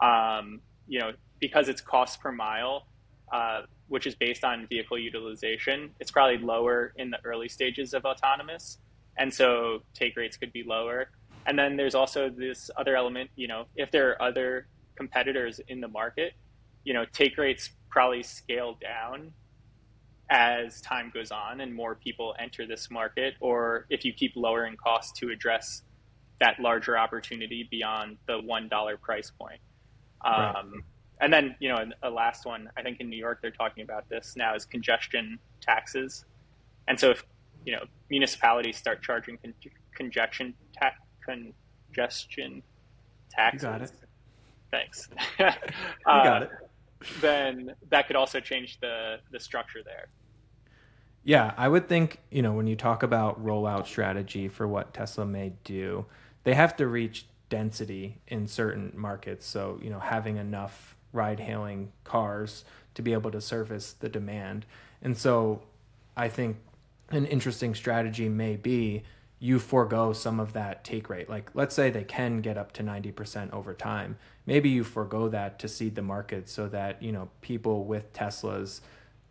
Um, 0.00 0.60
you 0.88 0.98
know 0.98 1.12
because 1.40 1.68
it's 1.68 1.80
cost 1.80 2.20
per 2.20 2.32
mile 2.32 2.86
uh, 3.32 3.62
which 3.88 4.06
is 4.06 4.14
based 4.14 4.44
on 4.44 4.66
vehicle 4.68 4.98
utilization 4.98 5.90
it's 6.00 6.10
probably 6.10 6.38
lower 6.38 6.92
in 6.96 7.10
the 7.10 7.18
early 7.24 7.48
stages 7.48 7.94
of 7.94 8.04
autonomous. 8.04 8.78
And 9.18 9.32
so 9.32 9.82
take 9.92 10.16
rates 10.16 10.38
could 10.38 10.52
be 10.54 10.64
lower. 10.66 11.10
And 11.44 11.58
then 11.58 11.76
there's 11.76 11.94
also 11.94 12.30
this 12.30 12.70
other 12.76 12.96
element 12.96 13.30
you 13.36 13.48
know 13.48 13.66
if 13.76 13.90
there 13.90 14.10
are 14.10 14.22
other 14.22 14.66
competitors 14.96 15.60
in 15.68 15.80
the 15.80 15.88
market 15.88 16.34
you 16.84 16.94
know, 16.94 17.04
take 17.12 17.38
rates 17.38 17.70
probably 17.90 18.22
scale 18.22 18.76
down 18.80 19.32
as 20.32 20.80
time 20.80 21.12
goes 21.12 21.30
on 21.30 21.60
and 21.60 21.74
more 21.74 21.94
people 21.94 22.34
enter 22.38 22.66
this 22.66 22.90
market, 22.90 23.34
or 23.40 23.84
if 23.90 24.02
you 24.02 24.14
keep 24.14 24.32
lowering 24.34 24.76
costs 24.82 25.12
to 25.20 25.28
address 25.28 25.82
that 26.40 26.58
larger 26.58 26.96
opportunity 26.96 27.68
beyond 27.70 28.16
the 28.26 28.40
one 28.40 28.66
dollar 28.66 28.96
price 28.96 29.30
point. 29.30 29.60
Um, 30.24 30.34
right. 30.34 30.64
And 31.20 31.32
then, 31.32 31.54
you 31.60 31.68
know, 31.68 31.84
a 32.02 32.08
last 32.08 32.46
one, 32.46 32.70
I 32.78 32.82
think 32.82 32.98
in 33.00 33.10
New 33.10 33.18
York 33.18 33.40
they're 33.42 33.50
talking 33.50 33.84
about 33.84 34.08
this 34.08 34.32
now 34.34 34.54
is 34.54 34.64
congestion 34.64 35.38
taxes. 35.60 36.24
And 36.88 36.98
so 36.98 37.10
if 37.10 37.24
you 37.66 37.74
know 37.74 37.84
municipalities 38.08 38.78
start 38.78 39.02
charging 39.02 39.36
con- 39.36 39.54
congestion 39.94 40.54
ta- 40.80 40.94
congestion 41.24 42.62
taxes, 43.30 43.62
you 43.62 43.68
got 43.68 43.82
it. 43.82 43.92
Thanks. 44.70 45.08
you 45.38 45.44
got 45.44 45.62
uh, 46.42 46.46
it. 46.46 46.50
Then 47.20 47.74
that 47.90 48.06
could 48.06 48.16
also 48.16 48.40
change 48.40 48.80
the 48.80 49.18
the 49.30 49.38
structure 49.38 49.82
there. 49.84 50.08
Yeah, 51.24 51.54
I 51.56 51.68
would 51.68 51.88
think, 51.88 52.18
you 52.30 52.42
know, 52.42 52.52
when 52.52 52.66
you 52.66 52.74
talk 52.74 53.02
about 53.02 53.44
rollout 53.44 53.86
strategy 53.86 54.48
for 54.48 54.66
what 54.66 54.92
Tesla 54.92 55.24
may 55.24 55.52
do, 55.62 56.06
they 56.44 56.54
have 56.54 56.76
to 56.76 56.86
reach 56.86 57.26
density 57.48 58.18
in 58.26 58.48
certain 58.48 58.92
markets. 58.96 59.46
So, 59.46 59.78
you 59.82 59.90
know, 59.90 60.00
having 60.00 60.36
enough 60.36 60.96
ride 61.12 61.38
hailing 61.38 61.92
cars 62.04 62.64
to 62.94 63.02
be 63.02 63.12
able 63.12 63.30
to 63.30 63.40
service 63.40 63.92
the 63.92 64.08
demand. 64.08 64.66
And 65.00 65.16
so 65.16 65.62
I 66.16 66.28
think 66.28 66.56
an 67.10 67.26
interesting 67.26 67.74
strategy 67.74 68.28
may 68.28 68.56
be 68.56 69.02
you 69.38 69.58
forego 69.58 70.12
some 70.12 70.38
of 70.38 70.52
that 70.52 70.84
take 70.84 71.10
rate. 71.10 71.28
Like, 71.28 71.50
let's 71.54 71.74
say 71.74 71.90
they 71.90 72.04
can 72.04 72.40
get 72.40 72.56
up 72.56 72.72
to 72.74 72.82
90% 72.82 73.52
over 73.52 73.74
time. 73.74 74.16
Maybe 74.46 74.68
you 74.68 74.84
forego 74.84 75.28
that 75.28 75.58
to 75.58 75.68
seed 75.68 75.94
the 75.96 76.02
market 76.02 76.48
so 76.48 76.68
that, 76.68 77.02
you 77.02 77.12
know, 77.12 77.28
people 77.40 77.84
with 77.84 78.12
Teslas 78.12 78.80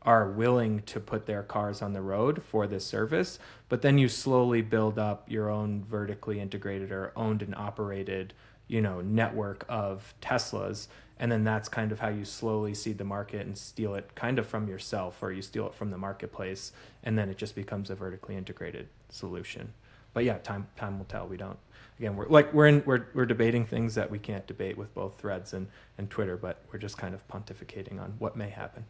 are 0.04 0.30
willing 0.30 0.82
to 0.84 1.00
put 1.00 1.26
their 1.26 1.44
cars 1.44 1.82
on 1.82 1.94
the 1.94 2.02
road 2.02 2.42
for 2.44 2.66
this 2.66 2.86
service, 2.86 3.38
but 3.70 3.82
then 3.82 3.98
you 3.98 4.08
slowly 4.08 4.62
build 4.62 4.98
up 4.98 5.30
your 5.30 5.50
own 5.50 5.84
vertically 5.84 6.40
integrated 6.40 6.92
or 6.92 7.12
owned 7.16 7.42
and 7.42 7.54
operated, 7.56 8.34
you 8.68 8.82
know, 8.82 9.02
network 9.02 9.64
of 9.70 10.14
Teslas, 10.22 10.88
and 11.20 11.32
then 11.32 11.44
that's 11.44 11.70
kind 11.70 11.92
of 11.92 12.00
how 12.00 12.10
you 12.10 12.26
slowly 12.26 12.74
seed 12.74 12.98
the 12.98 13.04
market 13.04 13.46
and 13.46 13.56
steal 13.56 13.94
it 13.94 14.10
kind 14.16 14.40
of 14.40 14.48
from 14.48 14.68
yourself 14.68 15.22
or 15.22 15.32
you 15.32 15.42
steal 15.42 15.68
it 15.68 15.76
from 15.76 15.92
the 15.92 15.98
marketplace, 15.98 16.72
and 17.04 17.18
then 17.18 17.30
it 17.30 17.38
just 17.38 17.54
becomes 17.54 17.92
a 17.92 17.96
vertically 17.96 18.36
integrated 18.36 18.88
solution. 19.10 19.72
But 20.14 20.24
yeah, 20.24 20.40
time 20.40 20.68
time 20.76 20.98
will 20.98 21.06
tell. 21.06 21.28
We 21.28 21.38
don't 21.38 21.60
again 22.00 22.16
we're 22.16 22.28
like 22.28 22.52
we're 22.54 22.68
in 22.68 22.84
we're 22.86 23.06
we're 23.14 23.28
debating 23.28 23.68
things 23.68 23.94
that 23.96 24.10
we 24.10 24.18
can't 24.18 24.46
debate 24.48 24.78
with 24.78 24.94
both 24.96 25.20
threads 25.20 25.54
and, 25.54 25.68
and 26.00 26.10
Twitter, 26.10 26.38
but 26.38 26.64
we're 26.72 26.80
just 26.80 26.98
kind 26.98 27.14
of 27.14 27.26
pontificating 27.28 28.02
on 28.02 28.16
what 28.18 28.36
may 28.36 28.50
happen. 28.50 28.84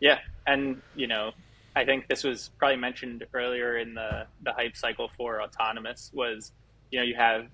Yeah, 0.00 0.18
and 0.46 0.80
you 0.94 1.06
know, 1.06 1.32
I 1.74 1.84
think 1.84 2.08
this 2.08 2.24
was 2.24 2.50
probably 2.58 2.76
mentioned 2.76 3.24
earlier 3.34 3.78
in 3.78 3.94
the 3.94 4.26
the 4.42 4.52
hype 4.52 4.76
cycle 4.76 5.10
for 5.16 5.42
autonomous 5.42 6.10
was, 6.12 6.52
you 6.90 6.98
know, 6.98 7.04
you 7.04 7.14
have 7.16 7.46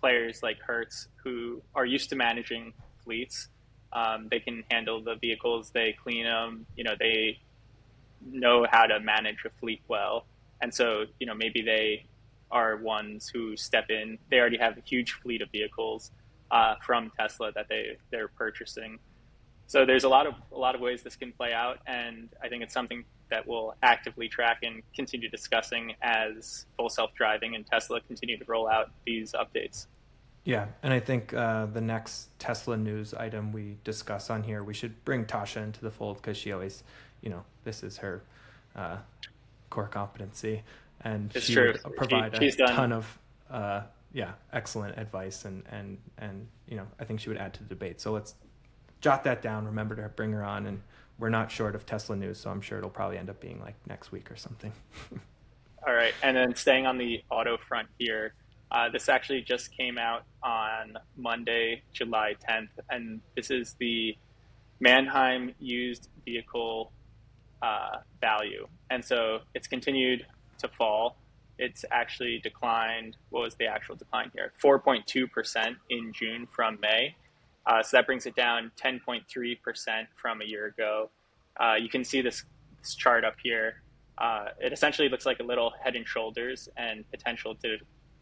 players 0.00 0.42
like 0.42 0.60
Hertz 0.60 1.08
who 1.22 1.62
are 1.74 1.86
used 1.86 2.10
to 2.10 2.16
managing 2.16 2.72
fleets. 3.04 3.48
Um, 3.92 4.28
they 4.30 4.40
can 4.40 4.64
handle 4.70 5.02
the 5.02 5.14
vehicles, 5.14 5.70
they 5.70 5.94
clean 6.02 6.24
them, 6.24 6.66
you 6.76 6.82
know, 6.82 6.94
they 6.98 7.38
know 8.28 8.66
how 8.68 8.86
to 8.86 8.98
manage 9.00 9.44
a 9.44 9.50
fleet 9.60 9.82
well, 9.88 10.26
and 10.60 10.74
so 10.74 11.04
you 11.20 11.26
know 11.26 11.34
maybe 11.34 11.62
they 11.62 12.06
are 12.50 12.76
ones 12.76 13.28
who 13.32 13.56
step 13.56 13.90
in. 13.90 14.18
They 14.30 14.38
already 14.38 14.58
have 14.58 14.76
a 14.78 14.80
huge 14.80 15.12
fleet 15.12 15.42
of 15.42 15.50
vehicles 15.50 16.10
uh, 16.50 16.74
from 16.84 17.12
Tesla 17.18 17.52
that 17.52 17.68
they 17.68 17.96
they're 18.10 18.28
purchasing 18.28 18.98
so 19.66 19.84
there's 19.84 20.04
a 20.04 20.08
lot 20.08 20.26
of 20.26 20.34
a 20.52 20.58
lot 20.58 20.74
of 20.74 20.80
ways 20.80 21.02
this 21.02 21.16
can 21.16 21.32
play 21.32 21.52
out, 21.52 21.78
and 21.86 22.28
I 22.42 22.48
think 22.48 22.62
it's 22.62 22.74
something 22.74 23.04
that 23.30 23.46
we'll 23.46 23.74
actively 23.82 24.28
track 24.28 24.58
and 24.62 24.82
continue 24.94 25.28
discussing 25.28 25.94
as 26.02 26.66
full 26.76 26.88
self 26.88 27.14
driving 27.14 27.54
and 27.54 27.66
Tesla 27.66 28.00
continue 28.00 28.38
to 28.38 28.44
roll 28.46 28.68
out 28.68 28.90
these 29.06 29.32
updates. 29.32 29.86
Yeah, 30.44 30.66
and 30.82 30.92
I 30.92 31.00
think 31.00 31.32
uh, 31.32 31.66
the 31.66 31.80
next 31.80 32.28
Tesla 32.38 32.76
news 32.76 33.14
item 33.14 33.52
we 33.52 33.78
discuss 33.82 34.28
on 34.28 34.42
here, 34.42 34.62
we 34.62 34.74
should 34.74 35.02
bring 35.04 35.24
Tasha 35.24 35.62
into 35.62 35.80
the 35.80 35.90
fold 35.90 36.16
because 36.18 36.36
she 36.36 36.52
always, 36.52 36.82
you 37.22 37.30
know, 37.30 37.44
this 37.64 37.82
is 37.82 37.96
her 37.96 38.22
uh, 38.76 38.98
core 39.70 39.88
competency, 39.88 40.62
and 41.00 41.32
it's 41.34 41.46
she 41.46 41.54
true. 41.54 41.74
would 41.84 41.96
provide 41.96 42.36
she, 42.36 42.48
a 42.48 42.52
done. 42.52 42.68
ton 42.68 42.92
of, 42.92 43.18
uh, 43.50 43.82
yeah, 44.12 44.32
excellent 44.52 44.98
advice, 44.98 45.46
and 45.46 45.62
and 45.70 45.96
and 46.18 46.46
you 46.68 46.76
know, 46.76 46.86
I 47.00 47.04
think 47.04 47.20
she 47.20 47.30
would 47.30 47.38
add 47.38 47.54
to 47.54 47.62
the 47.62 47.68
debate. 47.70 48.02
So 48.02 48.12
let's 48.12 48.34
jot 49.04 49.22
that 49.24 49.42
down. 49.42 49.66
Remember 49.66 49.94
to 49.94 50.08
bring 50.16 50.32
her 50.32 50.42
on, 50.42 50.64
and 50.66 50.80
we're 51.18 51.28
not 51.28 51.50
short 51.50 51.74
of 51.74 51.84
Tesla 51.84 52.16
news, 52.16 52.40
so 52.40 52.50
I'm 52.50 52.62
sure 52.62 52.78
it'll 52.78 52.88
probably 52.88 53.18
end 53.18 53.28
up 53.28 53.38
being 53.38 53.60
like 53.60 53.74
next 53.86 54.10
week 54.10 54.30
or 54.30 54.36
something. 54.36 54.72
All 55.86 55.92
right, 55.92 56.14
and 56.22 56.34
then 56.34 56.54
staying 56.54 56.86
on 56.86 56.96
the 56.96 57.22
auto 57.30 57.58
front 57.68 57.88
here, 57.98 58.32
uh, 58.70 58.88
this 58.88 59.10
actually 59.10 59.42
just 59.42 59.76
came 59.76 59.98
out 59.98 60.24
on 60.42 60.96
Monday, 61.18 61.82
July 61.92 62.34
10th, 62.48 62.70
and 62.88 63.20
this 63.36 63.50
is 63.50 63.76
the 63.78 64.16
Manheim 64.80 65.52
used 65.60 66.08
vehicle 66.24 66.90
uh, 67.60 67.98
value, 68.22 68.66
and 68.88 69.04
so 69.04 69.40
it's 69.54 69.66
continued 69.66 70.24
to 70.60 70.68
fall. 70.68 71.18
It's 71.58 71.84
actually 71.90 72.40
declined. 72.42 73.18
What 73.28 73.42
was 73.42 73.54
the 73.56 73.66
actual 73.66 73.96
decline 73.96 74.30
here? 74.34 74.54
4.2% 74.62 75.76
in 75.90 76.12
June 76.14 76.48
from 76.50 76.78
May. 76.80 77.14
Uh, 77.66 77.82
so 77.82 77.96
that 77.96 78.06
brings 78.06 78.26
it 78.26 78.34
down 78.34 78.70
10.3% 78.82 80.06
from 80.16 80.42
a 80.42 80.44
year 80.44 80.66
ago. 80.66 81.10
Uh, 81.58 81.74
you 81.74 81.88
can 81.88 82.04
see 82.04 82.20
this, 82.20 82.44
this 82.80 82.94
chart 82.94 83.24
up 83.24 83.36
here. 83.42 83.82
Uh, 84.18 84.46
it 84.60 84.72
essentially 84.72 85.08
looks 85.08 85.26
like 85.26 85.40
a 85.40 85.42
little 85.42 85.72
head 85.82 85.96
and 85.96 86.06
shoulders 86.06 86.68
and 86.76 87.08
potential 87.10 87.54
to 87.54 87.78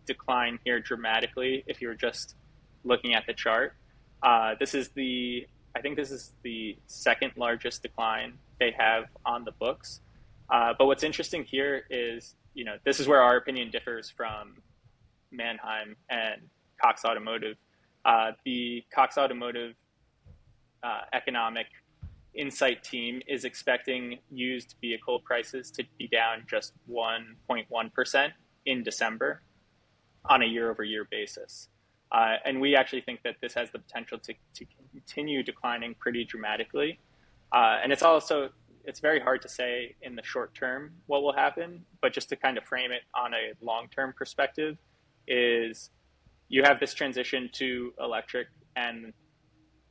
decline 0.07 0.59
here 0.64 0.81
dramatically 0.81 1.64
if 1.66 1.81
you're 1.81 1.94
just 1.94 2.37
looking 2.85 3.14
at 3.14 3.24
the 3.26 3.35
chart. 3.35 3.74
Uh, 4.22 4.55
this 4.59 4.74
is 4.74 4.90
the, 4.90 5.46
I 5.76 5.81
think 5.81 5.96
this 5.96 6.11
is 6.11 6.33
the 6.42 6.76
second 6.87 7.33
largest 7.37 7.83
decline 7.83 8.35
they 8.61 8.72
have 8.78 9.05
on 9.26 9.44
the 9.44 9.52
books. 9.52 10.00
Uh, 10.50 10.72
but 10.78 10.87
what's 10.87 11.02
interesting 11.02 11.44
here 11.44 11.85
is, 11.90 12.35
you 12.55 12.64
know, 12.64 12.76
this 12.85 13.00
is 13.00 13.09
where 13.09 13.22
our 13.22 13.37
opinion 13.37 13.70
differs 13.70 14.11
from 14.11 14.57
Manheim 15.31 15.96
and 16.11 16.42
Cox 16.81 17.05
Automotive 17.05 17.57
uh, 18.05 18.33
the 18.45 18.85
Cox 18.95 19.19
Automotive 19.19 19.75
uh, 20.83 21.01
Economic 21.12 21.67
Insight 22.35 22.83
team 22.83 23.21
is 23.29 23.45
expecting 23.45 24.19
used 24.31 24.75
vehicle 24.81 25.21
prices 25.21 25.71
to 25.73 25.85
be 25.99 26.09
down 26.09 26.45
just 26.49 26.73
1.1% 26.91 28.29
in 28.65 28.83
December 28.83 29.43
on 30.25 30.43
a 30.43 30.47
year 30.47 30.71
over 30.71 30.83
year 30.83 31.07
basis. 31.11 31.69
Uh, 32.11 32.37
and 32.45 32.61
we 32.61 32.75
actually 32.77 33.01
think 33.01 33.23
that 33.23 33.37
this 33.41 33.55
has 33.55 33.71
the 33.71 33.79
potential 33.79 34.19
to, 34.19 34.35
to 34.55 34.67
continue 34.93 35.43
declining 35.43 35.95
pretty 35.99 36.25
dramatically. 36.25 36.99
Uh, 37.53 37.79
and 37.83 37.93
it's 37.93 38.03
also 38.03 38.51
it's 38.85 39.01
very 39.01 39.21
hard 39.21 39.41
to 39.43 39.49
say 39.49 39.95
in 40.03 40.17
the 40.17 40.23
short 40.23 40.55
term 40.55 40.93
what 41.07 41.23
will 41.23 41.33
happen, 41.33 41.85
but 42.01 42.12
just 42.12 42.29
to 42.29 42.37
kind 42.37 42.59
of 42.59 42.65
frame 42.65 42.93
it 42.93 43.03
on 43.15 43.33
a 43.35 43.53
long 43.65 43.88
term 43.95 44.12
perspective, 44.17 44.77
is 45.29 45.91
you 46.53 46.62
have 46.62 46.79
this 46.79 46.93
transition 46.93 47.49
to 47.55 47.95
electric 47.99 48.47
and 48.77 49.15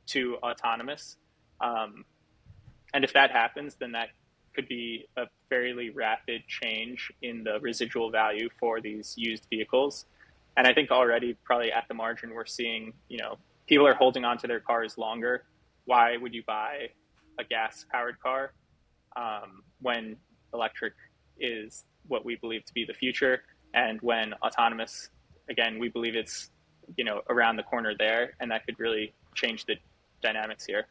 to 0.06 0.36
autonomous. 0.44 1.16
Um, 1.60 2.04
and 2.94 3.02
if 3.02 3.12
that 3.14 3.32
happens, 3.32 3.74
then 3.74 3.92
that 3.92 4.10
could 4.54 4.68
be 4.68 5.08
a 5.16 5.24
fairly 5.48 5.90
rapid 5.90 6.42
change 6.46 7.10
in 7.20 7.42
the 7.42 7.58
residual 7.60 8.12
value 8.12 8.48
for 8.60 8.80
these 8.80 9.14
used 9.16 9.44
vehicles. 9.50 10.06
And 10.56 10.64
I 10.68 10.72
think 10.72 10.92
already, 10.92 11.36
probably 11.42 11.72
at 11.72 11.88
the 11.88 11.94
margin, 11.94 12.32
we're 12.32 12.46
seeing, 12.46 12.92
you 13.08 13.18
know, 13.18 13.38
people 13.66 13.86
are 13.88 13.94
holding 13.94 14.24
on 14.24 14.38
to 14.38 14.46
their 14.46 14.60
cars 14.60 14.96
longer. 14.96 15.44
Why 15.86 16.16
would 16.16 16.32
you 16.32 16.44
buy 16.46 16.90
a 17.40 17.44
gas 17.44 17.84
powered 17.90 18.20
car 18.20 18.52
um, 19.16 19.64
when 19.80 20.16
electric 20.54 20.92
is 21.40 21.86
what 22.06 22.24
we 22.24 22.36
believe 22.36 22.64
to 22.66 22.72
be 22.72 22.84
the 22.84 22.94
future? 22.94 23.42
And 23.74 24.00
when 24.00 24.34
autonomous, 24.34 25.08
again, 25.50 25.80
we 25.80 25.88
believe 25.88 26.14
it's 26.14 26.51
you 26.96 27.04
know 27.04 27.22
around 27.28 27.56
the 27.56 27.62
corner 27.62 27.94
there, 27.98 28.34
and 28.40 28.50
that 28.50 28.66
could 28.66 28.78
really 28.78 29.12
change 29.34 29.66
the 29.66 29.76
dynamics 30.22 30.64
here. 30.64 30.86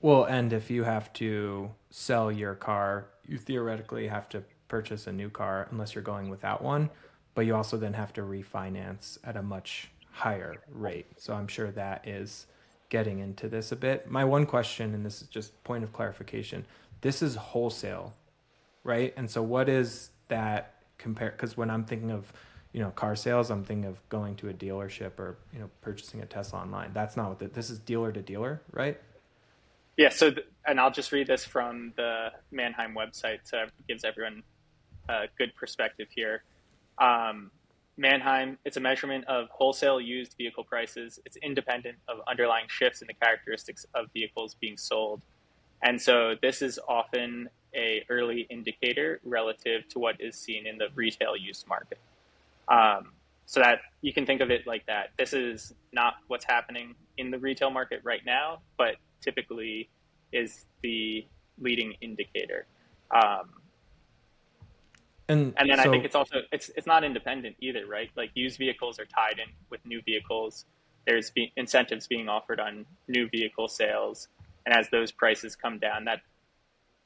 Well, 0.00 0.24
and 0.24 0.52
if 0.52 0.70
you 0.70 0.84
have 0.84 1.12
to 1.14 1.70
sell 1.90 2.30
your 2.30 2.54
car, 2.54 3.06
you 3.26 3.38
theoretically 3.38 4.06
have 4.08 4.28
to 4.30 4.42
purchase 4.68 5.06
a 5.06 5.12
new 5.12 5.30
car 5.30 5.68
unless 5.70 5.94
you're 5.94 6.04
going 6.04 6.28
without 6.28 6.62
one, 6.62 6.90
but 7.34 7.46
you 7.46 7.54
also 7.54 7.76
then 7.76 7.94
have 7.94 8.12
to 8.14 8.22
refinance 8.22 9.18
at 9.24 9.36
a 9.36 9.42
much 9.42 9.90
higher 10.10 10.56
rate. 10.72 11.06
So 11.16 11.32
I'm 11.34 11.48
sure 11.48 11.70
that 11.72 12.06
is 12.06 12.46
getting 12.88 13.20
into 13.20 13.48
this 13.48 13.72
a 13.72 13.76
bit. 13.76 14.10
My 14.10 14.24
one 14.24 14.46
question, 14.46 14.94
and 14.94 15.04
this 15.04 15.22
is 15.22 15.28
just 15.28 15.62
point 15.64 15.84
of 15.84 15.92
clarification, 15.92 16.64
this 17.00 17.22
is 17.22 17.34
wholesale, 17.34 18.12
right? 18.84 19.12
And 19.16 19.30
so 19.30 19.42
what 19.42 19.68
is 19.68 20.10
that 20.28 20.74
compare? 20.98 21.30
Because 21.30 21.56
when 21.56 21.70
I'm 21.70 21.84
thinking 21.84 22.10
of 22.10 22.32
you 22.74 22.80
know 22.80 22.90
car 22.90 23.16
sales 23.16 23.50
i'm 23.50 23.64
thinking 23.64 23.86
of 23.86 24.06
going 24.10 24.34
to 24.36 24.50
a 24.50 24.52
dealership 24.52 25.18
or 25.18 25.38
you 25.54 25.60
know 25.60 25.70
purchasing 25.80 26.20
a 26.20 26.26
tesla 26.26 26.58
online 26.60 26.90
that's 26.92 27.16
not 27.16 27.30
what 27.30 27.38
the, 27.38 27.48
this 27.48 27.70
is 27.70 27.78
dealer 27.78 28.12
to 28.12 28.20
dealer 28.20 28.60
right 28.72 29.00
Yeah. 29.96 30.08
So, 30.08 30.30
th- 30.32 30.46
and 30.66 30.80
I'll 30.80 30.90
just 30.90 31.12
read 31.12 31.26
this 31.28 31.44
from 31.44 31.92
the 31.96 32.30
Manheim 32.50 32.94
website, 32.94 33.40
so 33.44 33.58
it 33.62 33.70
gives 33.88 34.04
everyone 34.04 34.42
a 35.08 35.26
good 35.38 35.54
perspective 35.54 36.08
here. 36.14 36.42
Um, 36.98 37.50
Manheim, 37.96 38.58
it's 38.64 38.76
a 38.76 38.80
measurement 38.80 39.24
of 39.26 39.48
wholesale 39.50 40.00
used 40.00 40.34
vehicle 40.36 40.64
prices. 40.64 41.20
It's 41.24 41.36
independent 41.36 41.98
of 42.08 42.18
underlying 42.26 42.66
shifts 42.68 43.02
in 43.02 43.06
the 43.06 43.14
characteristics 43.14 43.86
of 43.94 44.06
vehicles 44.12 44.56
being 44.60 44.76
sold. 44.76 45.22
And 45.82 46.00
so 46.00 46.34
this 46.42 46.60
is 46.62 46.80
often 46.88 47.48
a 47.74 48.04
early 48.08 48.46
indicator 48.50 49.20
relative 49.24 49.88
to 49.90 50.00
what 50.00 50.20
is 50.20 50.34
seen 50.36 50.66
in 50.66 50.78
the 50.78 50.88
retail 50.96 51.36
use 51.36 51.64
market. 51.68 51.98
Um, 52.68 53.12
so 53.46 53.60
that 53.60 53.80
you 54.00 54.12
can 54.12 54.24
think 54.26 54.40
of 54.40 54.50
it 54.50 54.66
like 54.66 54.86
that. 54.86 55.10
This 55.18 55.32
is 55.32 55.74
not 55.92 56.14
what's 56.28 56.44
happening 56.44 56.94
in 57.18 57.30
the 57.30 57.38
retail 57.38 57.70
market 57.70 58.00
right 58.02 58.22
now, 58.24 58.60
but 58.78 58.96
typically 59.20 59.88
is 60.32 60.66
the 60.82 61.26
leading 61.58 61.94
indicator. 62.00 62.66
Um, 63.10 63.50
and 65.28 65.54
and 65.56 65.70
then 65.70 65.78
so, 65.78 65.84
I 65.84 65.88
think 65.88 66.04
it's 66.04 66.14
also 66.14 66.36
it's 66.52 66.70
it's 66.76 66.86
not 66.86 67.04
independent 67.04 67.56
either, 67.60 67.86
right? 67.86 68.10
Like 68.16 68.30
used 68.34 68.58
vehicles 68.58 68.98
are 68.98 69.06
tied 69.06 69.38
in 69.38 69.52
with 69.70 69.84
new 69.86 70.02
vehicles. 70.02 70.66
There's 71.06 71.30
be, 71.30 71.52
incentives 71.56 72.06
being 72.06 72.28
offered 72.28 72.60
on 72.60 72.84
new 73.08 73.28
vehicle 73.28 73.68
sales, 73.68 74.28
and 74.66 74.74
as 74.74 74.88
those 74.90 75.12
prices 75.12 75.56
come 75.56 75.78
down, 75.78 76.04
that 76.04 76.20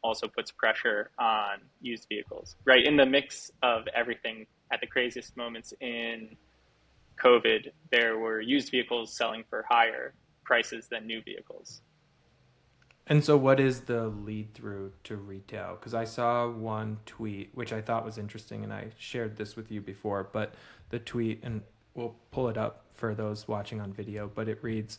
also 0.03 0.29
puts 0.29 0.51
pressure 0.51 1.11
on 1.18 1.59
used 1.81 2.07
vehicles, 2.09 2.57
right? 2.64 2.85
In 2.85 2.97
the 2.97 3.07
mix 3.07 3.51
of 3.62 3.87
everything 3.94 4.47
at 4.70 4.81
the 4.81 4.87
craziest 4.87 5.37
moments 5.37 5.72
in 5.81 6.37
COVID, 7.22 7.68
there 7.90 8.18
were 8.18 8.40
used 8.40 8.70
vehicles 8.70 9.14
selling 9.14 9.44
for 9.48 9.64
higher 9.68 10.14
prices 10.44 10.88
than 10.88 11.07
new 11.07 11.22
vehicles. 11.22 11.83
And 13.07 13.24
so, 13.24 13.37
what 13.37 13.59
is 13.59 13.81
the 13.81 14.09
lead 14.09 14.52
through 14.52 14.92
to 15.04 15.16
retail? 15.16 15.76
Because 15.78 15.94
I 15.94 16.04
saw 16.04 16.48
one 16.48 16.98
tweet, 17.07 17.50
which 17.54 17.72
I 17.72 17.81
thought 17.81 18.04
was 18.04 18.18
interesting, 18.18 18.64
and 18.64 18.72
I 18.72 18.88
shared 18.98 19.37
this 19.37 19.57
with 19.57 19.72
you 19.72 19.81
before. 19.81 20.28
But 20.31 20.54
the 20.90 20.98
tweet, 20.98 21.40
and 21.42 21.62
we'll 21.94 22.16
pull 22.31 22.48
it 22.48 22.59
up 22.59 22.85
for 22.94 23.14
those 23.14 23.48
watching 23.48 23.81
on 23.81 23.92
video, 23.94 24.31
but 24.35 24.48
it 24.48 24.59
reads 24.62 24.98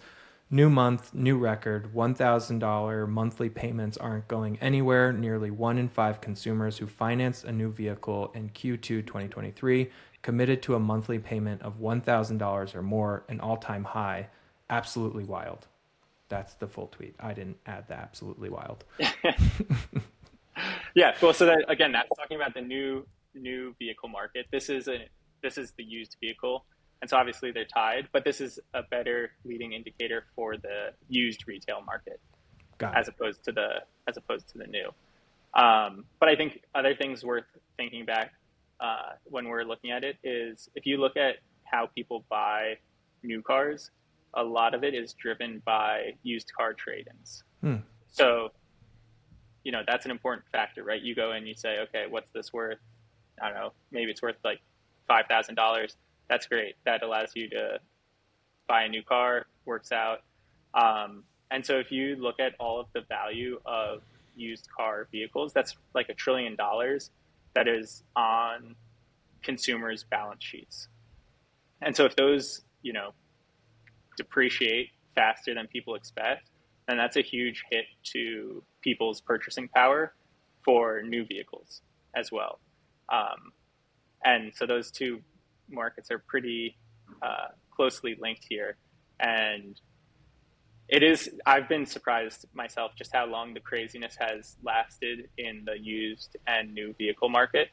New 0.51 0.67
month, 0.67 1.13
new 1.13 1.37
record, 1.37 1.93
$1,000 1.93 3.07
monthly 3.07 3.49
payments 3.49 3.97
aren't 3.97 4.27
going 4.27 4.57
anywhere. 4.59 5.13
Nearly 5.13 5.51
one 5.51 5.77
in 5.77 5.87
five 5.87 6.21
consumers 6.21 6.75
who 6.75 6.87
financed 6.87 7.43
a 7.43 7.51
new 7.51 7.71
vehicle 7.71 8.31
in 8.33 8.49
Q2 8.49 9.05
2023 9.05 9.91
committed 10.23 10.63
to 10.63 10.73
a 10.73 10.79
monthly 10.79 11.19
payment 11.19 11.61
of 11.61 11.79
$1,000 11.79 12.75
or 12.75 12.81
more, 12.81 13.23
an 13.29 13.39
all 13.39 13.57
time 13.57 13.83
high. 13.83 14.27
Absolutely 14.71 15.23
wild. 15.23 15.67
That's 16.29 16.55
the 16.55 16.67
full 16.67 16.87
tweet. 16.87 17.13
I 17.19 17.33
didn't 17.33 17.57
add 17.67 17.87
the 17.87 17.93
absolutely 17.93 18.49
wild. 18.49 18.85
yeah. 20.95 21.15
Well, 21.21 21.33
so 21.33 21.45
that 21.45 21.65
again, 21.67 21.91
that's 21.91 22.09
talking 22.17 22.37
about 22.37 22.55
the 22.55 22.61
new 22.61 23.05
new 23.35 23.75
vehicle 23.79 24.09
market. 24.09 24.47
This 24.51 24.69
is 24.69 24.87
a 24.87 25.07
this 25.41 25.57
is 25.57 25.73
the 25.77 25.83
used 25.83 26.17
vehicle, 26.19 26.65
and 27.01 27.09
so 27.09 27.17
obviously 27.17 27.51
they're 27.51 27.65
tied. 27.65 28.07
But 28.11 28.23
this 28.23 28.41
is 28.41 28.59
a 28.73 28.83
better 28.83 29.31
leading 29.45 29.73
indicator 29.73 30.25
for 30.35 30.57
the 30.57 30.93
used 31.07 31.47
retail 31.47 31.81
market, 31.81 32.19
as 32.95 33.07
opposed 33.07 33.43
to 33.45 33.51
the 33.51 33.83
as 34.07 34.17
opposed 34.17 34.49
to 34.49 34.57
the 34.57 34.67
new. 34.67 34.89
Um, 35.53 36.05
but 36.19 36.29
I 36.29 36.35
think 36.35 36.61
other 36.75 36.95
things 36.95 37.23
worth 37.23 37.45
thinking 37.77 38.05
back 38.05 38.33
uh, 38.79 39.13
when 39.25 39.47
we're 39.47 39.63
looking 39.63 39.91
at 39.91 40.03
it 40.03 40.17
is 40.23 40.69
if 40.75 40.85
you 40.85 40.97
look 40.97 41.17
at 41.17 41.35
how 41.63 41.87
people 41.87 42.25
buy 42.29 42.77
new 43.23 43.41
cars, 43.41 43.91
a 44.33 44.43
lot 44.43 44.73
of 44.73 44.83
it 44.83 44.93
is 44.93 45.13
driven 45.13 45.61
by 45.65 46.13
used 46.23 46.51
car 46.55 46.73
trade-ins. 46.73 47.43
Hmm. 47.61 47.77
So, 48.11 48.51
you 49.63 49.71
know, 49.71 49.81
that's 49.85 50.05
an 50.05 50.11
important 50.11 50.45
factor, 50.51 50.83
right? 50.83 51.01
You 51.01 51.15
go 51.15 51.31
and 51.31 51.47
you 51.47 51.55
say, 51.55 51.79
okay, 51.79 52.05
what's 52.09 52.29
this 52.31 52.53
worth? 52.53 52.79
I 53.41 53.49
don't 53.49 53.57
know, 53.57 53.73
maybe 53.91 54.11
it's 54.11 54.21
worth 54.21 54.37
like 54.43 54.59
five 55.07 55.25
thousand 55.27 55.55
dollars. 55.55 55.95
That's 56.29 56.45
great. 56.47 56.75
That 56.85 57.03
allows 57.03 57.31
you 57.35 57.49
to 57.49 57.79
buy 58.67 58.83
a 58.83 58.89
new 58.89 59.03
car. 59.03 59.45
Works 59.65 59.91
out. 59.91 60.21
Um, 60.73 61.23
and 61.51 61.65
so, 61.65 61.79
if 61.79 61.91
you 61.91 62.15
look 62.15 62.39
at 62.39 62.53
all 62.59 62.79
of 62.79 62.87
the 62.93 63.01
value 63.01 63.59
of 63.65 64.01
used 64.35 64.67
car 64.75 65.07
vehicles, 65.11 65.51
that's 65.53 65.75
like 65.95 66.09
a 66.09 66.13
trillion 66.13 66.55
dollars 66.55 67.09
that 67.55 67.67
is 67.67 68.03
on 68.15 68.75
consumers' 69.41 70.03
balance 70.03 70.43
sheets. 70.43 70.87
And 71.81 71.95
so, 71.95 72.05
if 72.05 72.15
those, 72.15 72.61
you 72.83 72.93
know, 72.93 73.13
depreciate 74.15 74.89
faster 75.15 75.55
than 75.55 75.67
people 75.67 75.95
expect, 75.95 76.49
then 76.87 76.97
that's 76.97 77.17
a 77.17 77.21
huge 77.21 77.63
hit 77.71 77.85
to 78.03 78.63
people's 78.81 79.21
purchasing 79.21 79.67
power 79.69 80.13
for 80.63 81.01
new 81.01 81.25
vehicles 81.25 81.81
as 82.15 82.31
well. 82.31 82.59
Um, 83.09 83.53
and 84.23 84.51
so 84.55 84.65
those 84.65 84.91
two 84.91 85.21
markets 85.71 86.11
are 86.11 86.19
pretty 86.19 86.77
uh, 87.21 87.47
closely 87.71 88.17
linked 88.19 88.45
here. 88.47 88.77
And 89.19 89.79
it 90.87 91.03
is, 91.03 91.29
I've 91.45 91.69
been 91.69 91.85
surprised 91.85 92.45
myself 92.53 92.93
just 92.95 93.13
how 93.13 93.25
long 93.25 93.53
the 93.53 93.59
craziness 93.59 94.15
has 94.19 94.57
lasted 94.63 95.29
in 95.37 95.63
the 95.65 95.77
used 95.79 96.35
and 96.47 96.73
new 96.73 96.93
vehicle 96.97 97.29
market. 97.29 97.69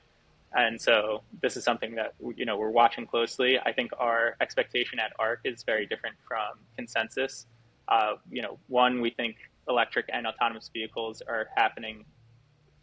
And 0.54 0.80
so 0.80 1.22
this 1.42 1.56
is 1.56 1.64
something 1.64 1.94
that 1.96 2.14
you 2.36 2.46
know 2.46 2.56
we're 2.56 2.70
watching 2.70 3.06
closely. 3.06 3.58
I 3.58 3.72
think 3.72 3.90
our 3.98 4.36
expectation 4.40 4.98
at 4.98 5.12
ARK 5.18 5.40
is 5.44 5.62
very 5.64 5.86
different 5.86 6.16
from 6.26 6.58
consensus. 6.76 7.46
Uh, 7.88 8.14
you 8.30 8.42
know, 8.42 8.58
one 8.68 9.00
we 9.00 9.10
think 9.10 9.36
electric 9.68 10.06
and 10.12 10.26
autonomous 10.26 10.70
vehicles 10.72 11.22
are 11.26 11.48
happening 11.56 12.04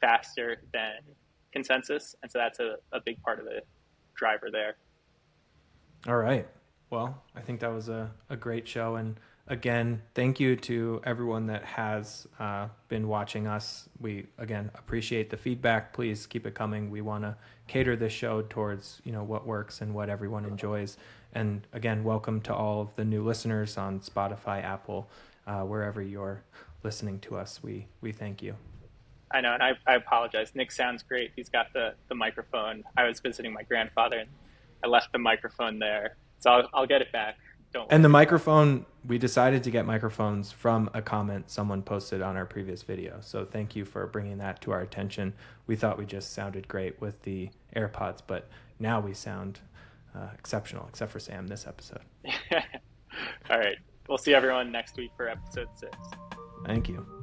faster 0.01 0.57
than 0.73 0.99
consensus, 1.51 2.15
and 2.21 2.31
so 2.31 2.37
that's 2.37 2.59
a, 2.59 2.75
a 2.91 2.99
big 2.99 3.21
part 3.23 3.39
of 3.39 3.45
the 3.45 3.61
driver 4.15 4.49
there. 4.51 4.75
All 6.05 6.17
right. 6.17 6.45
Well, 6.89 7.23
I 7.33 7.39
think 7.39 7.61
that 7.61 7.71
was 7.71 7.87
a, 7.87 8.11
a 8.29 8.35
great 8.35 8.67
show, 8.67 8.95
and 8.95 9.17
again, 9.47 10.01
thank 10.13 10.37
you 10.37 10.57
to 10.57 11.01
everyone 11.05 11.47
that 11.47 11.63
has 11.63 12.27
uh, 12.39 12.67
been 12.89 13.07
watching 13.07 13.47
us. 13.47 13.87
We 14.01 14.27
again 14.37 14.69
appreciate 14.75 15.29
the 15.29 15.37
feedback. 15.37 15.93
Please 15.93 16.25
keep 16.25 16.45
it 16.45 16.55
coming. 16.55 16.89
We 16.89 16.99
want 16.99 17.23
to 17.23 17.37
cater 17.67 17.95
this 17.95 18.11
show 18.11 18.41
towards 18.41 19.01
you 19.05 19.13
know 19.13 19.23
what 19.23 19.47
works 19.47 19.79
and 19.79 19.93
what 19.93 20.09
everyone 20.09 20.43
enjoys. 20.43 20.97
And 21.33 21.65
again, 21.71 22.03
welcome 22.03 22.41
to 22.41 22.53
all 22.53 22.81
of 22.81 22.95
the 22.97 23.05
new 23.05 23.23
listeners 23.23 23.77
on 23.77 24.01
Spotify, 24.01 24.61
Apple, 24.61 25.09
uh, 25.47 25.61
wherever 25.61 26.01
you're 26.01 26.43
listening 26.83 27.19
to 27.21 27.37
us. 27.37 27.63
We 27.63 27.87
we 28.01 28.11
thank 28.11 28.41
you. 28.41 28.55
I 29.31 29.39
know, 29.39 29.53
and 29.53 29.63
I, 29.63 29.71
I 29.87 29.95
apologize. 29.95 30.51
Nick 30.53 30.71
sounds 30.71 31.01
great. 31.01 31.31
He's 31.35 31.49
got 31.49 31.73
the, 31.73 31.95
the 32.07 32.13
microphone. 32.13 32.83
I 32.95 33.07
was 33.07 33.19
visiting 33.19 33.51
my 33.51 33.63
grandfather, 33.63 34.19
and 34.19 34.29
I 34.83 34.87
left 34.87 35.11
the 35.11 35.19
microphone 35.19 35.79
there, 35.79 36.17
so 36.39 36.51
I'll, 36.51 36.69
I'll 36.73 36.87
get 36.87 37.01
it 37.01 37.11
back. 37.11 37.37
Don't 37.73 37.91
and 37.91 38.05
the 38.05 38.09
microphone, 38.09 38.85
we 39.07 39.17
decided 39.17 39.63
to 39.63 39.71
get 39.71 39.85
microphones 39.85 40.51
from 40.51 40.89
a 40.93 41.01
comment 41.01 41.49
someone 41.49 41.81
posted 41.81 42.21
on 42.21 42.37
our 42.37 42.45
previous 42.45 42.83
video. 42.83 43.17
So 43.21 43.45
thank 43.45 43.75
you 43.75 43.83
for 43.83 44.05
bringing 44.05 44.37
that 44.37 44.61
to 44.61 44.71
our 44.71 44.81
attention. 44.81 45.33
We 45.65 45.75
thought 45.75 45.97
we 45.97 46.05
just 46.05 46.33
sounded 46.33 46.67
great 46.67 47.01
with 47.01 47.21
the 47.23 47.49
AirPods, 47.75 48.19
but 48.25 48.47
now 48.79 48.99
we 48.99 49.13
sound 49.13 49.59
uh, 50.15 50.27
exceptional, 50.37 50.85
except 50.87 51.11
for 51.11 51.19
Sam 51.19 51.47
this 51.47 51.65
episode. 51.65 52.01
All 53.49 53.57
right. 53.57 53.77
We'll 54.07 54.17
see 54.17 54.33
everyone 54.33 54.71
next 54.71 54.97
week 54.97 55.11
for 55.15 55.27
episode 55.29 55.69
six. 55.75 55.97
Thank 56.65 56.89
you. 56.89 57.22